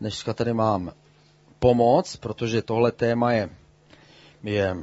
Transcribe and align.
Dneska 0.00 0.34
tady 0.34 0.52
mám 0.52 0.92
pomoc, 1.58 2.16
protože 2.16 2.62
tohle 2.62 2.92
téma 2.92 3.32
je, 3.32 3.50
je 4.42 4.76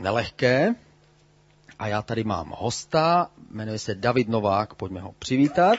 nelehké. 0.00 0.74
A 1.78 1.86
já 1.86 2.02
tady 2.02 2.24
mám 2.24 2.54
hosta, 2.58 3.30
jmenuje 3.50 3.78
se 3.78 3.94
David 3.94 4.28
Novák, 4.28 4.74
pojďme 4.74 5.00
ho 5.00 5.14
přivítat. 5.18 5.78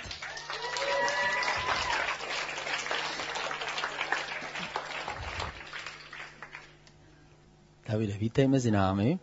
Davide, 7.90 8.14
vítej 8.14 8.48
mezi 8.48 8.72
námi. 8.72 9.20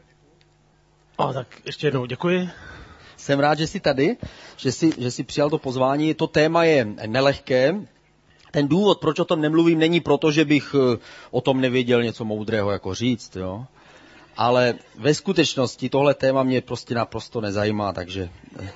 O, 1.16 1.32
tak 1.32 1.46
ještě 1.66 1.86
jednou 1.86 2.06
děkuji. 2.06 2.48
Jsem 3.16 3.40
rád, 3.40 3.58
že 3.58 3.66
jsi 3.66 3.80
tady, 3.80 4.16
že 4.56 4.72
jsi, 4.72 4.92
že 4.98 5.10
jsi 5.10 5.24
přijal 5.24 5.50
to 5.50 5.58
pozvání. 5.58 6.14
To 6.14 6.26
téma 6.26 6.64
je 6.64 6.84
nelehké. 7.06 7.74
Ten 8.56 8.68
důvod, 8.68 9.00
proč 9.00 9.18
o 9.18 9.24
tom 9.24 9.40
nemluvím, 9.40 9.78
není 9.78 10.00
proto, 10.00 10.32
že 10.32 10.44
bych 10.44 10.74
eh, 10.74 10.98
o 11.30 11.40
tom 11.40 11.60
nevěděl 11.60 12.02
něco 12.02 12.24
moudrého 12.24 12.70
jako 12.70 12.94
říct, 12.94 13.36
jo. 13.36 13.66
Ale 14.36 14.74
ve 14.98 15.14
skutečnosti 15.14 15.88
tohle 15.88 16.14
téma 16.14 16.42
mě 16.42 16.60
prostě 16.60 16.94
naprosto 16.94 17.40
nezajímá, 17.40 17.92
takže 17.92 18.30
eh, 18.60 18.70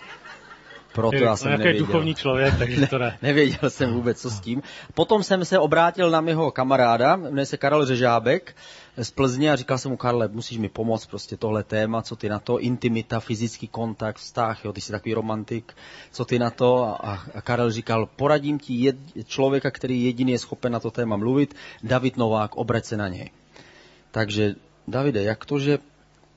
proto 0.92 1.16
já 1.16 1.36
jsem 1.36 1.48
Nějaký 1.48 1.64
nevěděl. 1.64 1.86
duchovní 1.86 2.14
člověk, 2.14 2.58
takže 2.58 2.86
to 2.86 2.98
ne. 2.98 3.18
Nevěděl 3.22 3.70
jsem 3.70 3.92
vůbec, 3.92 4.20
co 4.20 4.30
s 4.30 4.40
tím. 4.40 4.62
Potom 4.94 5.22
jsem 5.22 5.44
se 5.44 5.58
obrátil 5.58 6.10
na 6.10 6.20
mého 6.20 6.50
kamaráda, 6.50 7.16
jmenuje 7.16 7.46
se 7.46 7.56
Karel 7.56 7.86
Řežábek 7.86 8.56
z 8.96 9.10
Plzně 9.10 9.52
a 9.52 9.56
říkal 9.56 9.78
jsem 9.78 9.90
mu, 9.90 9.96
Karle, 9.96 10.28
musíš 10.28 10.58
mi 10.58 10.68
pomoct, 10.68 11.06
prostě 11.06 11.36
tohle 11.36 11.62
téma, 11.62 12.02
co 12.02 12.16
ty 12.16 12.28
na 12.28 12.38
to, 12.38 12.58
intimita, 12.58 13.20
fyzický 13.20 13.68
kontakt, 13.68 14.16
vztah, 14.16 14.64
jo, 14.64 14.72
ty 14.72 14.80
jsi 14.80 14.92
takový 14.92 15.14
romantik, 15.14 15.72
co 16.12 16.24
ty 16.24 16.38
na 16.38 16.50
to. 16.50 16.96
A, 17.06 17.22
a 17.34 17.40
Karel 17.40 17.70
říkal, 17.70 18.08
poradím 18.16 18.58
ti 18.58 18.74
jed, 18.74 18.96
člověka, 19.24 19.70
který 19.70 20.04
jediný 20.04 20.32
je 20.32 20.38
schopen 20.38 20.72
na 20.72 20.80
to 20.80 20.90
téma 20.90 21.16
mluvit, 21.16 21.54
David 21.82 22.16
Novák, 22.16 22.56
obrať 22.56 22.84
se 22.84 22.96
na 22.96 23.08
něj. 23.08 23.30
Takže, 24.10 24.54
Davide, 24.88 25.22
jak 25.22 25.44
to, 25.44 25.58
že, 25.58 25.78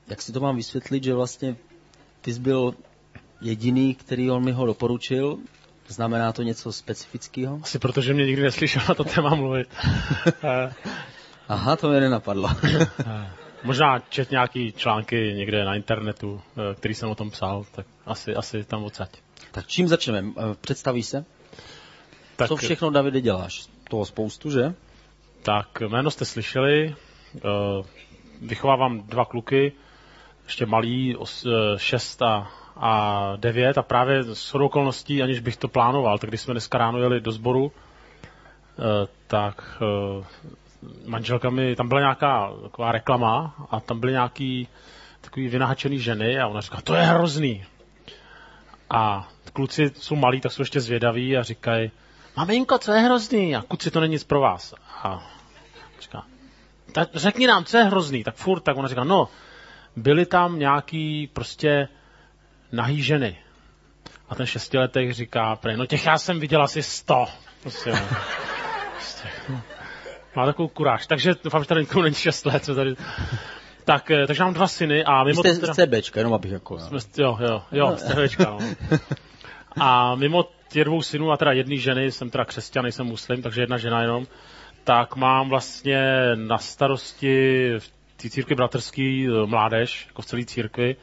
jak 0.08 0.22
si 0.22 0.32
to 0.32 0.40
mám 0.40 0.56
vysvětlit, 0.56 1.04
že 1.04 1.14
vlastně 1.14 1.56
ty 2.20 2.34
jsi 2.34 2.40
byl 2.40 2.74
jediný, 3.44 3.94
který 3.94 4.30
on 4.30 4.44
mi 4.44 4.52
ho 4.52 4.66
doporučil, 4.66 5.38
Znamená 5.88 6.32
to 6.32 6.42
něco 6.42 6.72
specifického? 6.72 7.60
Asi 7.62 7.78
protože 7.78 8.14
mě 8.14 8.24
nikdy 8.26 8.42
neslyšel 8.42 8.82
na 8.88 8.94
to 8.94 9.04
téma 9.04 9.34
mluvit. 9.34 9.68
Eh, 10.44 10.72
Aha, 11.48 11.76
to 11.76 11.88
mě 11.88 12.00
nenapadlo. 12.00 12.50
eh, 13.06 13.30
Možná 13.64 13.98
čet 13.98 14.30
nějaký 14.30 14.72
články 14.72 15.34
někde 15.36 15.64
na 15.64 15.74
internetu, 15.74 16.40
eh, 16.56 16.74
který 16.74 16.94
jsem 16.94 17.10
o 17.10 17.14
tom 17.14 17.30
psal, 17.30 17.64
tak 17.74 17.86
asi, 18.06 18.34
asi 18.34 18.64
tam 18.64 18.84
odsaď. 18.84 19.10
tak 19.52 19.66
čím 19.66 19.88
začneme? 19.88 20.32
Představíš 20.60 21.06
se? 21.06 21.24
Tak, 22.36 22.48
Co 22.48 22.56
všechno, 22.56 22.90
Davide, 22.90 23.20
děláš? 23.20 23.66
Toho 23.90 24.04
spoustu, 24.04 24.50
že? 24.50 24.74
tak 25.42 25.80
jméno 25.88 26.10
jste 26.10 26.24
slyšeli, 26.24 26.94
vychovávám 28.42 29.02
dva 29.02 29.24
kluky, 29.24 29.72
ještě 30.44 30.66
malý, 30.66 31.16
6 31.76 32.22
a, 32.22 32.50
a 32.76 33.32
9 33.36 33.78
a 33.78 33.82
právě 33.82 34.24
s 34.34 34.54
okolností, 34.54 35.22
aniž 35.22 35.40
bych 35.40 35.56
to 35.56 35.68
plánoval, 35.68 36.18
tak 36.18 36.30
když 36.30 36.40
jsme 36.40 36.54
dneska 36.54 36.78
ráno 36.78 36.98
jeli 36.98 37.20
do 37.20 37.32
sboru, 37.32 37.72
eh, 37.72 39.08
tak 39.26 39.82
eh, 39.82 40.24
manželka 41.06 41.50
mi, 41.50 41.76
tam 41.76 41.88
byla 41.88 42.00
nějaká 42.00 42.50
taková 42.62 42.92
reklama 42.92 43.54
a 43.70 43.80
tam 43.80 44.00
byly 44.00 44.12
nějaký 44.12 44.68
takový 45.20 45.48
vynahačený 45.48 45.98
ženy 45.98 46.40
a 46.40 46.46
ona 46.46 46.60
říká, 46.60 46.80
to 46.84 46.94
je 46.94 47.02
hrozný. 47.02 47.64
A 48.90 49.28
kluci 49.52 49.90
jsou 49.94 50.16
malí, 50.16 50.40
tak 50.40 50.52
jsou 50.52 50.62
ještě 50.62 50.80
zvědaví 50.80 51.36
a 51.36 51.42
říkají, 51.42 51.90
maminko, 52.36 52.78
co 52.78 52.92
je 52.92 53.00
hrozný? 53.00 53.56
A 53.56 53.62
kluci, 53.62 53.90
to 53.90 54.00
není 54.00 54.12
nic 54.12 54.24
pro 54.24 54.40
vás. 54.40 54.74
A 55.02 55.30
říká, 56.00 56.22
tak 56.92 57.08
řekni 57.14 57.46
nám, 57.46 57.64
co 57.64 57.76
je 57.78 57.84
hrozný. 57.84 58.24
Tak 58.24 58.34
furt, 58.34 58.60
tak 58.60 58.76
ona 58.76 58.88
říká, 58.88 59.04
no, 59.04 59.28
byly 59.96 60.26
tam 60.26 60.58
nějaký 60.58 61.26
prostě 61.32 61.88
nahý 62.74 63.02
ženy. 63.02 63.36
A 64.28 64.34
ten 64.34 64.46
šestiletý 64.46 65.12
říká, 65.12 65.56
prej, 65.56 65.76
no 65.76 65.86
těch 65.86 66.06
já 66.06 66.18
jsem 66.18 66.40
viděl 66.40 66.62
asi 66.62 66.82
sto. 66.82 67.26
Prostě, 67.62 67.92
no. 67.92 67.98
prostě. 68.92 69.28
Má 70.36 70.46
takovou 70.46 70.68
kuráž. 70.68 71.06
Takže 71.06 71.34
doufám, 71.44 71.62
že 71.62 71.68
tady 71.68 71.80
nikomu 71.80 72.02
není 72.02 72.14
šest 72.14 72.46
let. 72.46 72.64
Co 72.64 72.74
tady... 72.74 72.94
Tak, 73.84 74.10
eh, 74.10 74.26
takže 74.26 74.44
mám 74.44 74.54
dva 74.54 74.68
syny 74.68 75.04
a 75.04 75.24
mimo 75.24 75.42
jste 75.42 75.54
to 75.54 75.60
teda... 75.60 75.74
z 75.74 75.76
CBčka, 75.76 76.20
jenom 76.20 76.32
abych 76.34 76.52
jako... 76.52 76.78
Jsme, 76.78 76.98
jo, 77.18 77.38
jo, 77.40 77.62
jo, 77.72 77.96
z 77.96 78.02
TVčka, 78.02 78.44
no. 78.50 78.58
A 79.80 80.14
mimo 80.14 80.44
těch 80.68 80.84
dvou 80.84 81.02
synů 81.02 81.32
a 81.32 81.36
teda 81.36 81.52
jedné 81.52 81.76
ženy, 81.76 82.12
jsem 82.12 82.30
teda 82.30 82.44
křesťan, 82.44 82.82
nejsem 82.82 83.06
muslim, 83.06 83.42
takže 83.42 83.62
jedna 83.62 83.78
žena 83.78 84.02
jenom, 84.02 84.26
tak 84.84 85.16
mám 85.16 85.48
vlastně 85.48 86.02
na 86.34 86.58
starosti 86.58 87.68
v 87.78 87.92
té 88.16 88.30
církvi 88.30 88.54
bratrský 88.54 89.26
eh, 89.26 89.46
mládež, 89.46 90.06
jako 90.06 90.22
v 90.22 90.26
celé 90.26 90.44
církvi. 90.44 90.96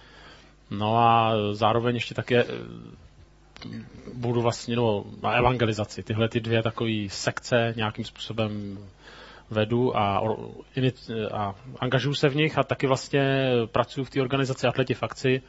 No 0.71 0.97
a 0.97 1.33
zároveň 1.51 1.95
ještě 1.95 2.15
také 2.15 2.43
eh, 2.43 2.47
budu 4.13 4.41
vlastně 4.41 4.75
no, 4.75 5.05
na 5.23 5.31
evangelizaci. 5.31 6.03
Tyhle 6.03 6.29
ty 6.29 6.39
dvě 6.39 6.63
takové 6.63 6.91
sekce 7.07 7.73
nějakým 7.77 8.05
způsobem 8.05 8.77
vedu 9.49 9.97
a, 9.97 10.21
ini- 10.77 11.27
a 11.33 11.55
angažuju 11.79 12.15
se 12.15 12.29
v 12.29 12.35
nich 12.35 12.57
a 12.57 12.63
taky 12.63 12.87
vlastně 12.87 13.49
pracuji 13.65 14.03
v 14.03 14.09
té 14.09 14.21
organizaci 14.21 14.67
Atleti 14.67 14.93
v 14.93 15.03
akci, 15.03 15.41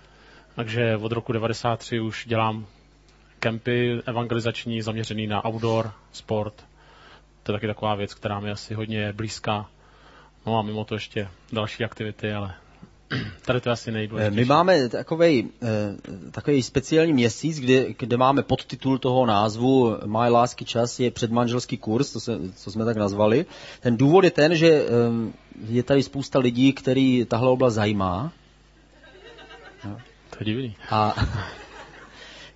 takže 0.54 0.96
od 0.96 1.12
roku 1.12 1.32
93 1.32 2.00
už 2.00 2.26
dělám 2.26 2.66
kempy 3.40 4.00
evangelizační 4.06 4.82
zaměřený 4.82 5.26
na 5.26 5.44
outdoor, 5.44 5.92
sport. 6.12 6.54
To 7.42 7.52
je 7.52 7.56
taky 7.56 7.66
taková 7.66 7.94
věc, 7.94 8.14
která 8.14 8.40
mi 8.40 8.50
asi 8.50 8.74
hodně 8.74 9.12
blízká. 9.12 9.66
No 10.46 10.58
a 10.58 10.62
mimo 10.62 10.84
to 10.84 10.94
ještě 10.94 11.28
další 11.52 11.84
aktivity, 11.84 12.32
ale 12.32 12.54
tady 13.46 13.60
to 13.60 13.68
je 13.68 13.72
asi 13.72 13.90
Eh, 13.90 13.92
nejdůležitější. 13.92 14.36
My 14.36 14.44
máme 14.44 14.88
takový, 14.88 15.50
takový 16.30 16.62
speciální 16.62 17.12
měsíc, 17.12 17.60
kde, 17.60 17.92
kde 17.98 18.16
máme 18.16 18.42
podtitul 18.42 18.98
toho 18.98 19.26
názvu 19.26 19.96
Má 20.06 20.28
lásky 20.28 20.64
čas 20.64 21.00
je 21.00 21.10
předmanželský 21.10 21.76
kurz, 21.76 22.12
to 22.12 22.20
se, 22.20 22.38
co 22.56 22.70
jsme 22.70 22.84
tak 22.84 22.96
nazvali. 22.96 23.46
Ten 23.80 23.96
důvod 23.96 24.24
je 24.24 24.30
ten, 24.30 24.56
že 24.56 24.68
eh, 24.68 24.88
je 25.68 25.82
tady 25.82 26.02
spousta 26.02 26.38
lidí, 26.38 26.72
který 26.72 27.24
tahle 27.24 27.50
oblast 27.50 27.74
zajímá. 27.74 28.32
To 30.30 30.36
je 30.40 30.44
divný. 30.44 30.76
A 30.90 31.14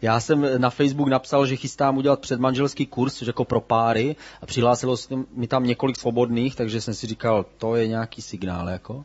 já 0.02 0.20
jsem 0.20 0.60
na 0.60 0.70
Facebook 0.70 1.08
napsal, 1.08 1.46
že 1.46 1.56
chystám 1.56 1.96
udělat 1.96 2.20
předmanželský 2.20 2.86
kurz, 2.86 3.22
jako 3.22 3.44
pro 3.44 3.60
páry, 3.60 4.16
a 4.42 4.46
přihlásilo 4.46 4.96
se 4.96 5.14
mi 5.34 5.46
tam 5.46 5.64
několik 5.66 5.96
svobodných, 5.96 6.54
takže 6.56 6.80
jsem 6.80 6.94
si 6.94 7.06
říkal, 7.06 7.46
to 7.58 7.76
je 7.76 7.88
nějaký 7.88 8.22
signál, 8.22 8.68
jako, 8.68 9.04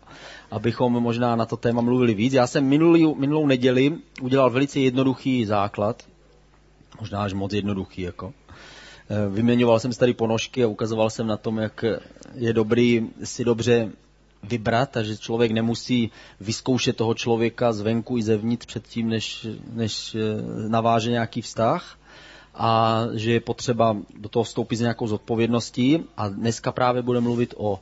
abychom 0.52 0.94
možná 0.94 1.36
na 1.36 1.46
to 1.46 1.58
téma 1.58 1.82
mluvili 1.82 2.14
víc. 2.14 2.34
Já 2.34 2.48
jsem 2.48 2.66
minulý, 2.66 3.16
minulou 3.18 3.48
neděli 3.48 3.98
udělal 4.22 4.50
velice 4.50 4.80
jednoduchý 4.80 5.46
základ, 5.46 6.04
možná 7.00 7.24
až 7.24 7.34
moc 7.34 7.54
jednoduchý, 7.54 8.02
jako. 8.02 8.34
Eh, 9.10 9.30
Vyměňoval 9.30 9.80
jsem 9.80 9.94
si 9.94 10.00
tady 10.00 10.14
ponožky 10.14 10.64
a 10.64 10.68
ukazoval 10.68 11.10
jsem 11.10 11.28
na 11.28 11.38
tom, 11.38 11.58
jak 11.58 11.86
je 12.34 12.54
dobrý 12.54 13.10
si 13.24 13.46
dobře 13.46 13.92
vybrat 14.44 14.98
a 14.98 15.04
že 15.04 15.18
člověk 15.18 15.52
nemusí 15.52 16.12
vyzkoušet 16.40 16.98
toho 16.98 17.14
člověka 17.14 17.74
zvenku 17.74 18.18
i 18.18 18.24
zevnitř 18.24 18.66
předtím, 18.66 19.10
než, 19.10 19.48
než 19.74 20.16
eh, 20.16 20.20
naváže 20.70 21.12
nějaký 21.12 21.42
vztah 21.42 21.98
a 22.54 23.04
že 23.14 23.32
je 23.32 23.40
potřeba 23.40 23.98
do 24.18 24.30
toho 24.30 24.44
vstoupit 24.44 24.76
s 24.76 24.82
nějakou 24.82 25.08
zodpovědností 25.08 26.04
a 26.18 26.30
dneska 26.30 26.72
právě 26.72 27.02
bude 27.02 27.20
mluvit 27.20 27.54
o, 27.58 27.80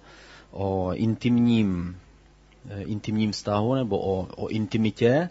o 0.51 0.93
intimním, 0.93 1.97
eh, 2.69 2.83
intimním 2.83 3.31
vztahu 3.31 3.75
nebo 3.75 3.99
o, 3.99 4.27
o 4.35 4.47
intimitě. 4.47 5.29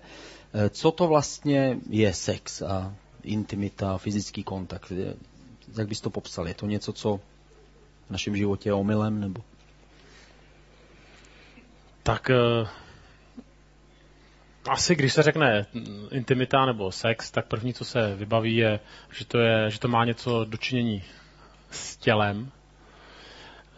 Eh, 0.55 0.71
Co 0.71 0.91
to 0.91 1.06
vlastně 1.06 1.78
je 1.91 2.15
sex 2.15 2.62
a 2.62 2.95
intimita, 3.22 3.99
fyzický 3.99 4.43
kontakt? 4.43 4.93
Jak 5.78 5.89
bys 5.89 6.00
to 6.00 6.10
popsal? 6.10 6.49
Je 6.49 6.55
to 6.55 6.66
něco, 6.66 6.93
co 6.93 7.21
v 8.06 8.10
našem 8.10 8.37
životě 8.37 8.69
je 8.69 8.74
omylem? 8.74 9.21
Nebo? 9.21 9.42
Tak 12.09 12.31
eh, 12.31 12.66
asi 14.69 14.97
když 14.97 15.13
se 15.13 15.22
řekne 15.22 15.66
intimita 16.10 16.66
nebo 16.66 16.93
sex, 16.93 17.31
tak 17.31 17.47
první, 17.47 17.75
co 17.75 17.84
se 17.84 18.15
vybaví, 18.15 18.57
je, 18.57 18.81
že 19.10 19.25
to, 19.25 19.39
je, 19.39 19.71
že 19.71 19.81
to 19.81 19.89
má 19.89 20.05
něco 20.05 20.45
dočinění 20.45 21.03
s 21.71 21.97
tělem 21.97 22.51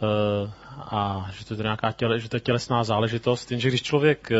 eh, 0.03 0.53
a 0.79 1.31
že 1.32 1.44
to 1.44 1.55
je 1.55 1.62
nějaká 1.62 1.93
těle, 1.93 2.21
že 2.21 2.29
to 2.29 2.37
je 2.37 2.41
tělesná 2.41 2.85
záležitost. 2.85 3.50
Jenže 3.50 3.69
když 3.69 3.82
člověk 3.82 4.32
eh, 4.32 4.37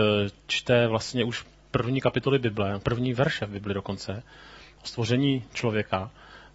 čte 0.47 0.87
vlastně 0.87 1.25
už 1.25 1.47
první 1.71 2.01
kapitoly 2.01 2.39
Bible, 2.39 2.79
první 2.79 3.15
verše 3.15 3.47
v 3.47 3.51
Bibli 3.51 3.75
dokonce, 3.75 4.23
o 4.85 4.87
stvoření 4.87 5.45
člověka, 5.53 6.11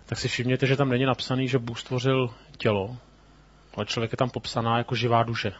tak 0.05 0.17
si 0.17 0.27
všimněte, 0.27 0.67
že 0.67 0.77
tam 0.77 0.89
není 0.89 1.05
napsaný, 1.05 1.47
že 1.47 1.59
Bůh 1.59 1.79
stvořil 1.79 2.29
tělo, 2.57 2.97
ale 3.75 3.85
člověk 3.85 4.11
je 4.11 4.17
tam 4.17 4.29
popsaná 4.29 4.77
jako 4.77 4.95
živá 4.95 5.23
duše. 5.23 5.53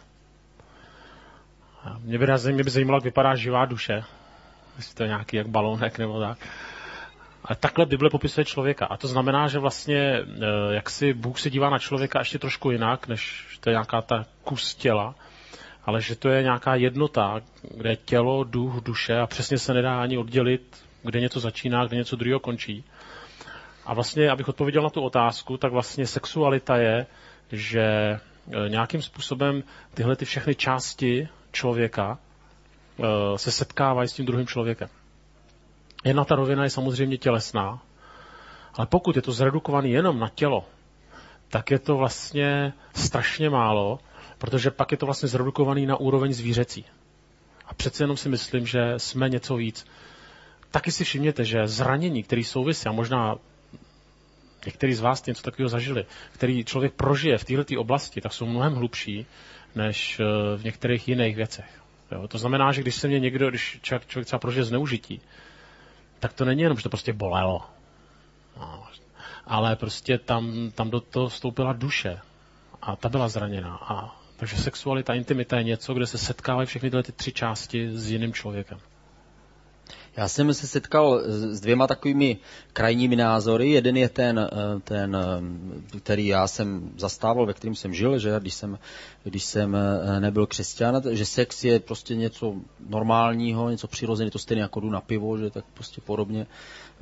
Mě 1.98 2.18
by, 2.18 2.26
mě 2.52 2.64
by 2.64 2.70
zajímalo, 2.70 2.96
jak 2.96 3.04
vypadá 3.04 3.34
živá 3.34 3.64
duše. 3.64 4.04
Jestli 4.76 4.94
to 4.94 5.02
je 5.02 5.08
nějaký 5.08 5.36
jak 5.36 5.48
balónek 5.48 5.98
nebo 5.98 6.20
tak. 6.20 6.38
A 7.44 7.54
takhle 7.54 7.86
Bible 7.86 8.10
popisuje 8.10 8.44
člověka. 8.44 8.86
A 8.86 8.96
to 8.96 9.08
znamená, 9.08 9.48
že 9.48 9.58
vlastně, 9.58 9.98
eh, 9.98 10.74
jak 10.74 10.90
si 10.90 11.14
Bůh 11.14 11.40
se 11.40 11.50
dívá 11.50 11.70
na 11.70 11.78
člověka 11.78 12.18
ještě 12.18 12.38
trošku 12.38 12.70
jinak, 12.70 13.08
než 13.08 13.46
to 13.60 13.70
je 13.70 13.74
nějaká 13.74 14.02
ta 14.02 14.24
kus 14.44 14.74
těla, 14.74 15.14
ale 15.84 16.00
že 16.00 16.16
to 16.16 16.28
je 16.28 16.42
nějaká 16.42 16.74
jednota, 16.74 17.40
kde 17.76 17.90
je 17.90 17.96
tělo, 17.96 18.44
duch, 18.44 18.82
duše 18.82 19.18
a 19.18 19.26
přesně 19.26 19.58
se 19.58 19.74
nedá 19.74 20.00
ani 20.00 20.18
oddělit, 20.18 20.84
kde 21.02 21.20
něco 21.20 21.40
začíná, 21.40 21.86
kde 21.86 21.96
něco 21.96 22.16
druhého 22.16 22.40
končí. 22.40 22.84
A 23.86 23.94
vlastně, 23.94 24.30
abych 24.30 24.48
odpověděl 24.48 24.82
na 24.82 24.90
tu 24.90 25.00
otázku, 25.00 25.56
tak 25.56 25.72
vlastně 25.72 26.06
sexualita 26.06 26.76
je, 26.76 27.06
že 27.52 27.80
e, 27.82 28.18
nějakým 28.68 29.02
způsobem 29.02 29.62
tyhle 29.94 30.16
ty 30.16 30.24
všechny 30.24 30.54
části 30.54 31.28
člověka 31.56 32.18
e, 32.18 33.38
se 33.38 33.50
setkávají 33.52 34.08
s 34.08 34.12
tím 34.12 34.26
druhým 34.26 34.46
člověkem. 34.46 34.88
Jedna 36.04 36.24
ta 36.24 36.34
rovina 36.36 36.64
je 36.64 36.70
samozřejmě 36.70 37.16
tělesná, 37.18 37.82
ale 38.74 38.86
pokud 38.86 39.16
je 39.16 39.22
to 39.22 39.32
zredukované 39.32 39.88
jenom 39.88 40.18
na 40.18 40.28
tělo, 40.28 40.64
tak 41.48 41.70
je 41.70 41.78
to 41.78 41.96
vlastně 41.96 42.72
strašně 42.94 43.50
málo, 43.50 43.98
protože 44.38 44.70
pak 44.70 44.92
je 44.92 44.98
to 44.98 45.06
vlastně 45.06 45.28
zredukovaný 45.28 45.86
na 45.86 45.96
úroveň 45.96 46.32
zvířecí. 46.32 46.84
A 47.66 47.74
přece 47.74 48.04
jenom 48.04 48.16
si 48.16 48.28
myslím, 48.28 48.66
že 48.66 48.94
jsme 48.96 49.28
něco 49.28 49.56
víc. 49.56 49.86
Taky 50.70 50.92
si 50.92 51.04
všimněte, 51.04 51.44
že 51.44 51.68
zranění, 51.68 52.22
které 52.22 52.44
souvisí, 52.44 52.86
a 52.88 52.92
možná 52.92 53.36
některý 54.66 54.94
z 54.94 55.00
vás 55.00 55.26
něco 55.26 55.42
takového 55.42 55.68
zažili, 55.68 56.06
který 56.32 56.64
člověk 56.64 56.92
prožije 56.92 57.38
v 57.38 57.44
této 57.44 57.80
oblasti, 57.80 58.20
tak 58.20 58.32
jsou 58.32 58.46
mnohem 58.46 58.74
hlubší 58.74 59.26
než 59.74 60.20
eh, 60.20 60.24
v 60.56 60.64
některých 60.64 61.08
jiných 61.08 61.36
věcech. 61.36 61.82
Jo? 62.12 62.28
To 62.28 62.38
znamená, 62.38 62.72
že 62.72 62.82
když 62.82 62.94
se 62.94 63.08
mě 63.08 63.20
někdo, 63.20 63.50
když 63.50 63.78
člověk, 63.82 64.06
třeba 64.24 64.38
prožije 64.38 64.64
zneužití, 64.64 65.20
tak 66.20 66.32
to 66.32 66.44
není 66.44 66.62
jenom, 66.62 66.76
že 66.76 66.82
to 66.82 66.88
prostě 66.88 67.12
bolelo. 67.12 67.62
No, 68.56 68.84
ale 69.46 69.76
prostě 69.76 70.18
tam, 70.18 70.70
tam 70.74 70.90
do 70.90 71.00
toho 71.00 71.28
vstoupila 71.28 71.72
duše 71.72 72.20
a 72.82 72.96
ta 72.96 73.08
byla 73.08 73.28
zraněna. 73.28 73.76
A, 73.76 74.20
takže 74.36 74.56
sexualita, 74.56 75.14
intimita 75.14 75.56
je 75.56 75.64
něco, 75.64 75.94
kde 75.94 76.06
se 76.06 76.18
setkávají 76.18 76.66
všechny 76.66 76.90
tyhle 76.90 77.02
ty 77.02 77.12
tři 77.12 77.32
části 77.32 77.90
s 77.92 78.10
jiným 78.10 78.32
člověkem. 78.32 78.78
Já 80.16 80.28
jsem 80.28 80.54
se 80.54 80.66
setkal 80.66 81.22
s 81.26 81.60
dvěma 81.60 81.86
takovými 81.86 82.36
krajními 82.72 83.16
názory. 83.16 83.70
Jeden 83.70 83.96
je 83.96 84.08
ten, 84.08 84.38
eh, 84.38 84.80
ten, 84.80 85.16
eh, 85.16 85.98
který 85.98 86.26
já 86.26 86.46
jsem 86.46 86.90
zastával, 86.96 87.46
ve 87.46 87.52
kterém 87.52 87.74
jsem 87.74 87.94
žil, 87.94 88.18
že 88.18 88.36
když 88.40 88.54
jsem, 88.54 88.78
když 89.24 89.44
jsem 89.44 89.76
eh, 89.76 90.20
nebyl 90.20 90.46
křesťan, 90.46 91.02
že 91.10 91.26
sex 91.26 91.64
je 91.64 91.80
prostě 91.80 92.16
něco 92.16 92.54
normálního, 92.88 93.70
něco 93.70 93.88
přirozeného, 93.88 94.30
to 94.30 94.38
stejně 94.38 94.62
jako 94.62 94.80
jdu 94.80 94.90
na 94.90 95.00
pivo, 95.00 95.38
že 95.38 95.50
tak 95.50 95.64
prostě 95.74 96.00
podobně, 96.00 96.46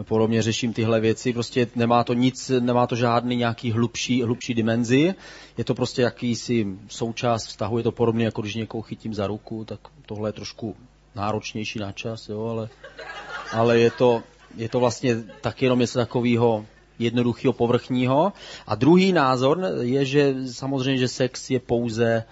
podobně 0.02 0.42
řeším 0.42 0.72
tyhle 0.72 1.00
věci. 1.00 1.32
Prostě 1.32 1.66
nemá 1.76 2.04
to 2.04 2.14
nic, 2.14 2.50
nemá 2.60 2.86
to 2.86 2.96
žádný 2.96 3.36
nějaký 3.36 3.72
hlubší, 3.72 4.22
hlubší 4.22 4.54
dimenzi. 4.54 5.14
Je 5.58 5.64
to 5.64 5.74
prostě 5.74 6.02
jakýsi 6.02 6.66
součást 6.88 7.46
vztahu, 7.46 7.78
je 7.78 7.84
to 7.84 7.92
podobně 7.92 8.24
jako 8.24 8.42
když 8.42 8.54
někoho 8.54 8.82
chytím 8.82 9.14
za 9.14 9.26
ruku, 9.26 9.64
tak 9.64 9.80
tohle 10.06 10.28
je 10.28 10.32
trošku 10.32 10.76
náročnější 11.14 11.78
na 11.78 11.92
čas, 11.92 12.28
jo, 12.28 12.46
ale, 12.46 12.68
ale 13.52 13.78
je, 13.78 13.90
to, 13.90 14.22
je 14.56 14.68
to 14.68 14.80
vlastně 14.80 15.16
tak 15.40 15.62
jenom 15.62 15.78
něco 15.78 15.98
takového 15.98 16.66
jednoduchého, 16.98 17.52
povrchního. 17.52 18.32
A 18.66 18.74
druhý 18.74 19.12
názor 19.12 19.60
je, 19.80 20.04
že 20.04 20.34
samozřejmě, 20.52 20.98
že 20.98 21.08
sex 21.08 21.50
je 21.50 21.60
pouze, 21.60 22.06
eh, 22.14 22.24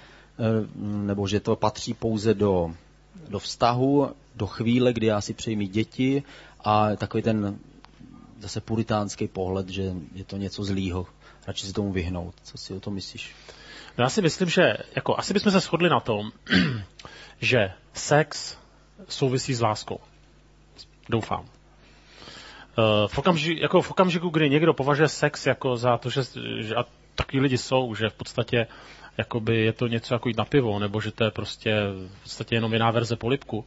nebo 0.77 1.29
že 1.29 1.41
to 1.41 1.57
patří 1.57 1.95
pouze 1.95 2.35
do, 2.35 2.75
do 3.29 3.39
vztahu, 3.39 4.11
do 4.35 4.47
chvíle, 4.47 4.93
kdy 4.93 5.07
já 5.07 5.21
si 5.21 5.35
přeji 5.35 5.57
mít 5.57 5.73
děti 5.73 6.23
a 6.65 6.97
takový 6.97 7.23
ten 7.23 7.59
zase 8.41 8.61
puritánský 8.61 9.29
pohled, 9.29 9.69
že 9.69 9.93
je 10.15 10.25
to 10.25 10.37
něco 10.37 10.65
zlýho. 10.65 11.07
Radši 11.47 11.67
si 11.67 11.73
tomu 11.73 11.93
vyhnout. 11.93 12.35
Co 12.43 12.59
si 12.59 12.75
o 12.75 12.81
tom 12.81 12.95
myslíš? 12.95 13.35
No 13.99 14.05
já 14.05 14.11
si 14.11 14.23
myslím, 14.23 14.49
že 14.49 14.63
jako, 14.97 15.19
asi 15.19 15.35
bychom 15.35 15.53
se 15.53 15.61
shodli 15.61 15.89
na 15.89 16.01
tom, 16.01 16.33
že 17.41 17.73
sex 17.95 18.57
souvisí 19.09 19.55
s 19.55 19.61
láskou. 19.61 20.01
Doufám. 21.09 21.45
Eh, 22.79 23.09
v 23.09 23.19
okamžiku, 23.19 23.61
jako 23.63 23.83
v 23.83 23.91
okamžiku, 23.91 24.29
kdy 24.29 24.51
někdo 24.51 24.75
považuje 24.75 25.09
sex 25.09 25.47
jako 25.47 25.77
za 25.77 25.99
to, 25.99 26.11
že, 26.11 26.23
že 26.59 26.75
a 26.75 26.85
takový 27.15 27.41
lidi 27.41 27.59
jsou, 27.59 27.95
že 27.95 28.09
v 28.09 28.15
podstatě 28.15 28.67
jakoby 29.19 29.65
je 29.65 29.73
to 29.73 29.87
něco 29.87 30.15
jako 30.15 30.29
jít 30.29 30.39
na 30.39 30.45
pivo, 30.45 30.79
nebo 30.79 31.01
že 31.01 31.11
to 31.11 31.25
je 31.25 31.31
prostě 31.31 31.75
v 32.19 32.23
podstatě 32.23 32.55
jenom 32.55 32.73
jiná 32.73 32.91
verze 32.91 33.17
polipku, 33.17 33.65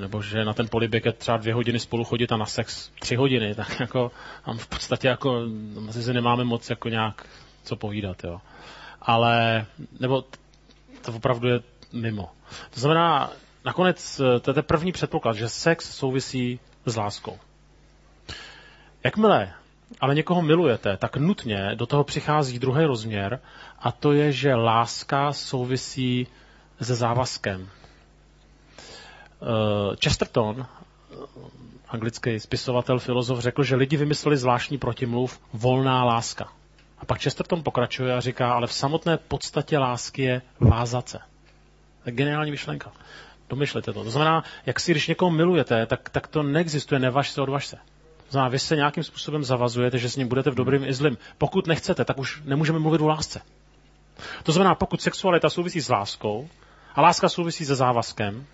nebo 0.00 0.22
že 0.22 0.44
na 0.44 0.52
ten 0.52 0.68
polibek 0.68 1.04
je 1.04 1.12
třeba 1.12 1.36
dvě 1.36 1.54
hodiny 1.54 1.80
spolu 1.80 2.04
chodit 2.04 2.32
a 2.32 2.36
na 2.36 2.46
sex 2.46 2.90
tři 3.00 3.16
hodiny, 3.16 3.54
tak 3.54 3.80
jako 3.80 4.10
tam 4.44 4.58
v 4.58 4.66
podstatě 4.66 5.08
jako 5.08 5.42
asi 5.88 6.02
se 6.02 6.12
nemáme 6.12 6.44
moc 6.44 6.70
jako 6.70 6.88
nějak 6.88 7.26
co 7.64 7.76
povídat, 7.76 8.24
jo. 8.24 8.40
Ale, 9.02 9.66
nebo 10.00 10.24
to 11.04 11.12
opravdu 11.12 11.48
je 11.48 11.60
mimo. 11.92 12.30
To 12.70 12.80
znamená, 12.80 13.32
nakonec 13.64 14.20
eh, 14.20 14.40
to 14.40 14.58
je 14.58 14.62
první 14.62 14.92
předpoklad, 14.92 15.36
že 15.36 15.48
sex 15.48 15.96
souvisí 15.96 16.60
s 16.86 16.96
láskou. 16.96 17.38
Jakmile 19.04 19.52
ale 20.00 20.14
někoho 20.14 20.42
milujete, 20.42 20.96
tak 20.96 21.16
nutně 21.16 21.70
do 21.74 21.86
toho 21.86 22.04
přichází 22.04 22.58
druhý 22.58 22.84
rozměr 22.84 23.40
a 23.78 23.92
to 23.92 24.12
je, 24.12 24.32
že 24.32 24.54
láska 24.54 25.32
souvisí 25.32 26.26
se 26.82 26.94
závazkem. 26.94 27.68
Eh, 29.42 29.96
Chesterton, 30.04 30.66
anglický 31.88 32.40
spisovatel, 32.40 32.98
filozof, 32.98 33.38
řekl, 33.38 33.62
že 33.62 33.76
lidi 33.76 33.96
vymysleli 33.96 34.36
zvláštní 34.36 34.78
protimluv 34.78 35.40
volná 35.52 36.04
láska. 36.04 36.52
A 36.98 37.04
pak 37.04 37.20
Chesterton 37.20 37.62
pokračuje 37.62 38.14
a 38.14 38.20
říká, 38.20 38.52
ale 38.52 38.66
v 38.66 38.72
samotné 38.72 39.16
podstatě 39.16 39.78
lásky 39.78 40.22
je 40.22 40.42
vázace. 40.60 41.20
Geniální 42.04 42.50
myšlenka. 42.50 42.92
Domyšlete 43.48 43.92
to. 43.92 44.04
To 44.04 44.10
znamená, 44.10 44.44
jak 44.66 44.80
si 44.80 44.90
když 44.92 45.08
někoho 45.08 45.30
milujete, 45.30 45.86
tak, 45.86 46.10
tak 46.10 46.26
to 46.26 46.42
neexistuje, 46.42 46.98
nevaž 46.98 47.30
se, 47.30 47.42
odvaž 47.42 47.66
se. 47.66 47.76
To 48.16 48.30
znamená, 48.30 48.48
vy 48.48 48.58
se 48.58 48.76
nějakým 48.76 49.04
způsobem 49.04 49.44
zavazujete, 49.44 49.98
že 49.98 50.10
s 50.10 50.16
ním 50.16 50.28
budete 50.28 50.50
v 50.50 50.54
dobrým 50.54 50.84
i 50.84 50.94
zlým. 50.94 51.18
Pokud 51.38 51.66
nechcete, 51.66 52.04
tak 52.04 52.18
už 52.18 52.42
nemůžeme 52.44 52.78
mluvit 52.78 53.00
o 53.00 53.06
lásce. 53.06 53.40
To 54.42 54.52
znamená, 54.52 54.74
pokud 54.74 55.02
sexualita 55.02 55.50
souvisí 55.50 55.80
s 55.80 55.88
láskou 55.88 56.48
a 56.94 57.00
láska 57.00 57.28
souvisí 57.28 57.64
se 57.64 57.74
závazkem, 57.74 58.46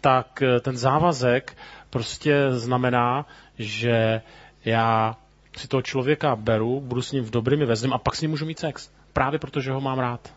tak 0.00 0.42
eh, 0.42 0.60
ten 0.60 0.76
závazek 0.76 1.56
prostě 1.90 2.46
znamená, 2.50 3.26
že 3.58 4.22
já 4.64 5.16
si 5.56 5.68
toho 5.68 5.82
člověka 5.82 6.36
beru, 6.36 6.80
budu 6.80 7.02
s 7.02 7.12
ním 7.12 7.24
v 7.24 7.30
dobrým 7.30 7.62
i 7.62 7.64
ve 7.64 7.76
zlým 7.76 7.92
a 7.92 7.98
pak 7.98 8.16
s 8.16 8.20
ním 8.20 8.30
můžu 8.30 8.46
mít 8.46 8.58
sex. 8.58 8.90
Právě 9.12 9.38
protože 9.38 9.72
ho 9.72 9.80
mám 9.80 9.98
rád. 9.98 10.32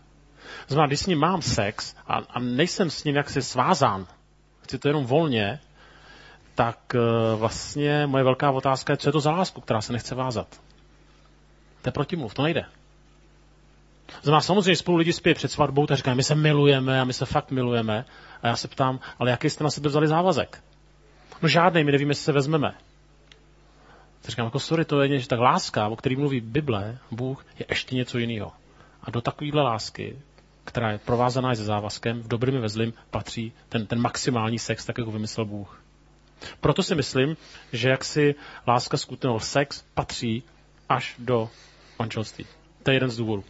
Znamená, 0.68 0.86
když 0.86 1.00
s 1.00 1.06
ním 1.06 1.18
mám 1.18 1.42
sex 1.42 1.94
a, 2.06 2.14
a 2.30 2.40
nejsem 2.40 2.90
s 2.90 3.04
ním 3.04 3.16
jaksi 3.16 3.42
svázán, 3.42 4.06
chci 4.62 4.78
to 4.78 4.88
jenom 4.88 5.04
volně, 5.04 5.60
tak 6.54 6.78
uh, 6.94 7.38
vlastně 7.38 8.06
moje 8.06 8.24
velká 8.24 8.50
otázka 8.50 8.92
je, 8.92 8.96
co 8.96 9.08
je 9.08 9.12
to 9.12 9.20
za 9.20 9.30
lásku, 9.30 9.60
která 9.60 9.80
se 9.80 9.92
nechce 9.92 10.14
vázat. 10.14 10.60
To 11.82 11.88
je 11.88 11.92
protimluv, 11.92 12.34
to 12.34 12.42
nejde. 12.42 12.64
Znamená, 14.22 14.40
samozřejmě 14.40 14.76
spolu 14.76 14.96
lidi 14.96 15.12
spějí 15.12 15.34
před 15.34 15.52
svatbou, 15.52 15.86
tak 15.86 15.96
říkají, 15.96 16.16
my 16.16 16.22
se 16.22 16.34
milujeme 16.34 17.00
a 17.00 17.04
my 17.04 17.12
se 17.12 17.26
fakt 17.26 17.50
milujeme. 17.50 18.04
A 18.42 18.46
já 18.46 18.56
se 18.56 18.68
ptám, 18.68 19.00
ale 19.18 19.30
jaký 19.30 19.50
jste 19.50 19.64
na 19.64 19.70
sebe 19.70 19.88
vzali 19.88 20.08
závazek? 20.08 20.62
No 21.42 21.48
žádný, 21.48 21.84
my 21.84 21.92
nevíme, 21.92 22.10
jestli 22.10 22.24
se 22.24 22.32
vezmeme. 22.32 22.74
Tak 24.20 24.30
říkám, 24.30 24.44
jako 24.44 24.58
sorry, 24.58 24.84
to 24.84 25.00
je 25.00 25.08
něco, 25.08 25.28
tak 25.28 25.38
láska, 25.38 25.88
o 25.88 25.96
který 25.96 26.16
mluví 26.16 26.40
Bible, 26.40 26.98
Bůh, 27.10 27.46
je 27.58 27.66
ještě 27.68 27.96
něco 27.96 28.18
jiného. 28.18 28.52
A 29.02 29.10
do 29.10 29.20
takovéhle 29.20 29.62
lásky 29.62 30.18
která 30.68 30.90
je 30.92 30.98
provázaná 30.98 31.54
se 31.54 31.64
závazkem, 31.64 32.20
v 32.22 32.28
dobrým 32.28 32.54
i 32.54 32.58
ve 32.58 32.68
zlým, 32.68 32.92
patří 33.10 33.52
ten, 33.68 33.86
ten 33.86 34.00
maximální 34.00 34.58
sex, 34.58 34.84
tak 34.84 34.98
jako 34.98 35.10
vymyslel 35.10 35.46
Bůh. 35.46 35.82
Proto 36.60 36.82
si 36.82 36.94
myslím, 36.94 37.36
že 37.72 37.88
jak 37.88 38.04
si 38.04 38.34
láska 38.66 38.96
skutného 38.96 39.40
sex 39.40 39.84
patří 39.94 40.42
až 40.88 41.14
do 41.18 41.50
manželství. 41.98 42.46
To 42.82 42.90
je 42.90 42.96
jeden 42.96 43.10
z 43.10 43.16
důvodů. 43.16 43.44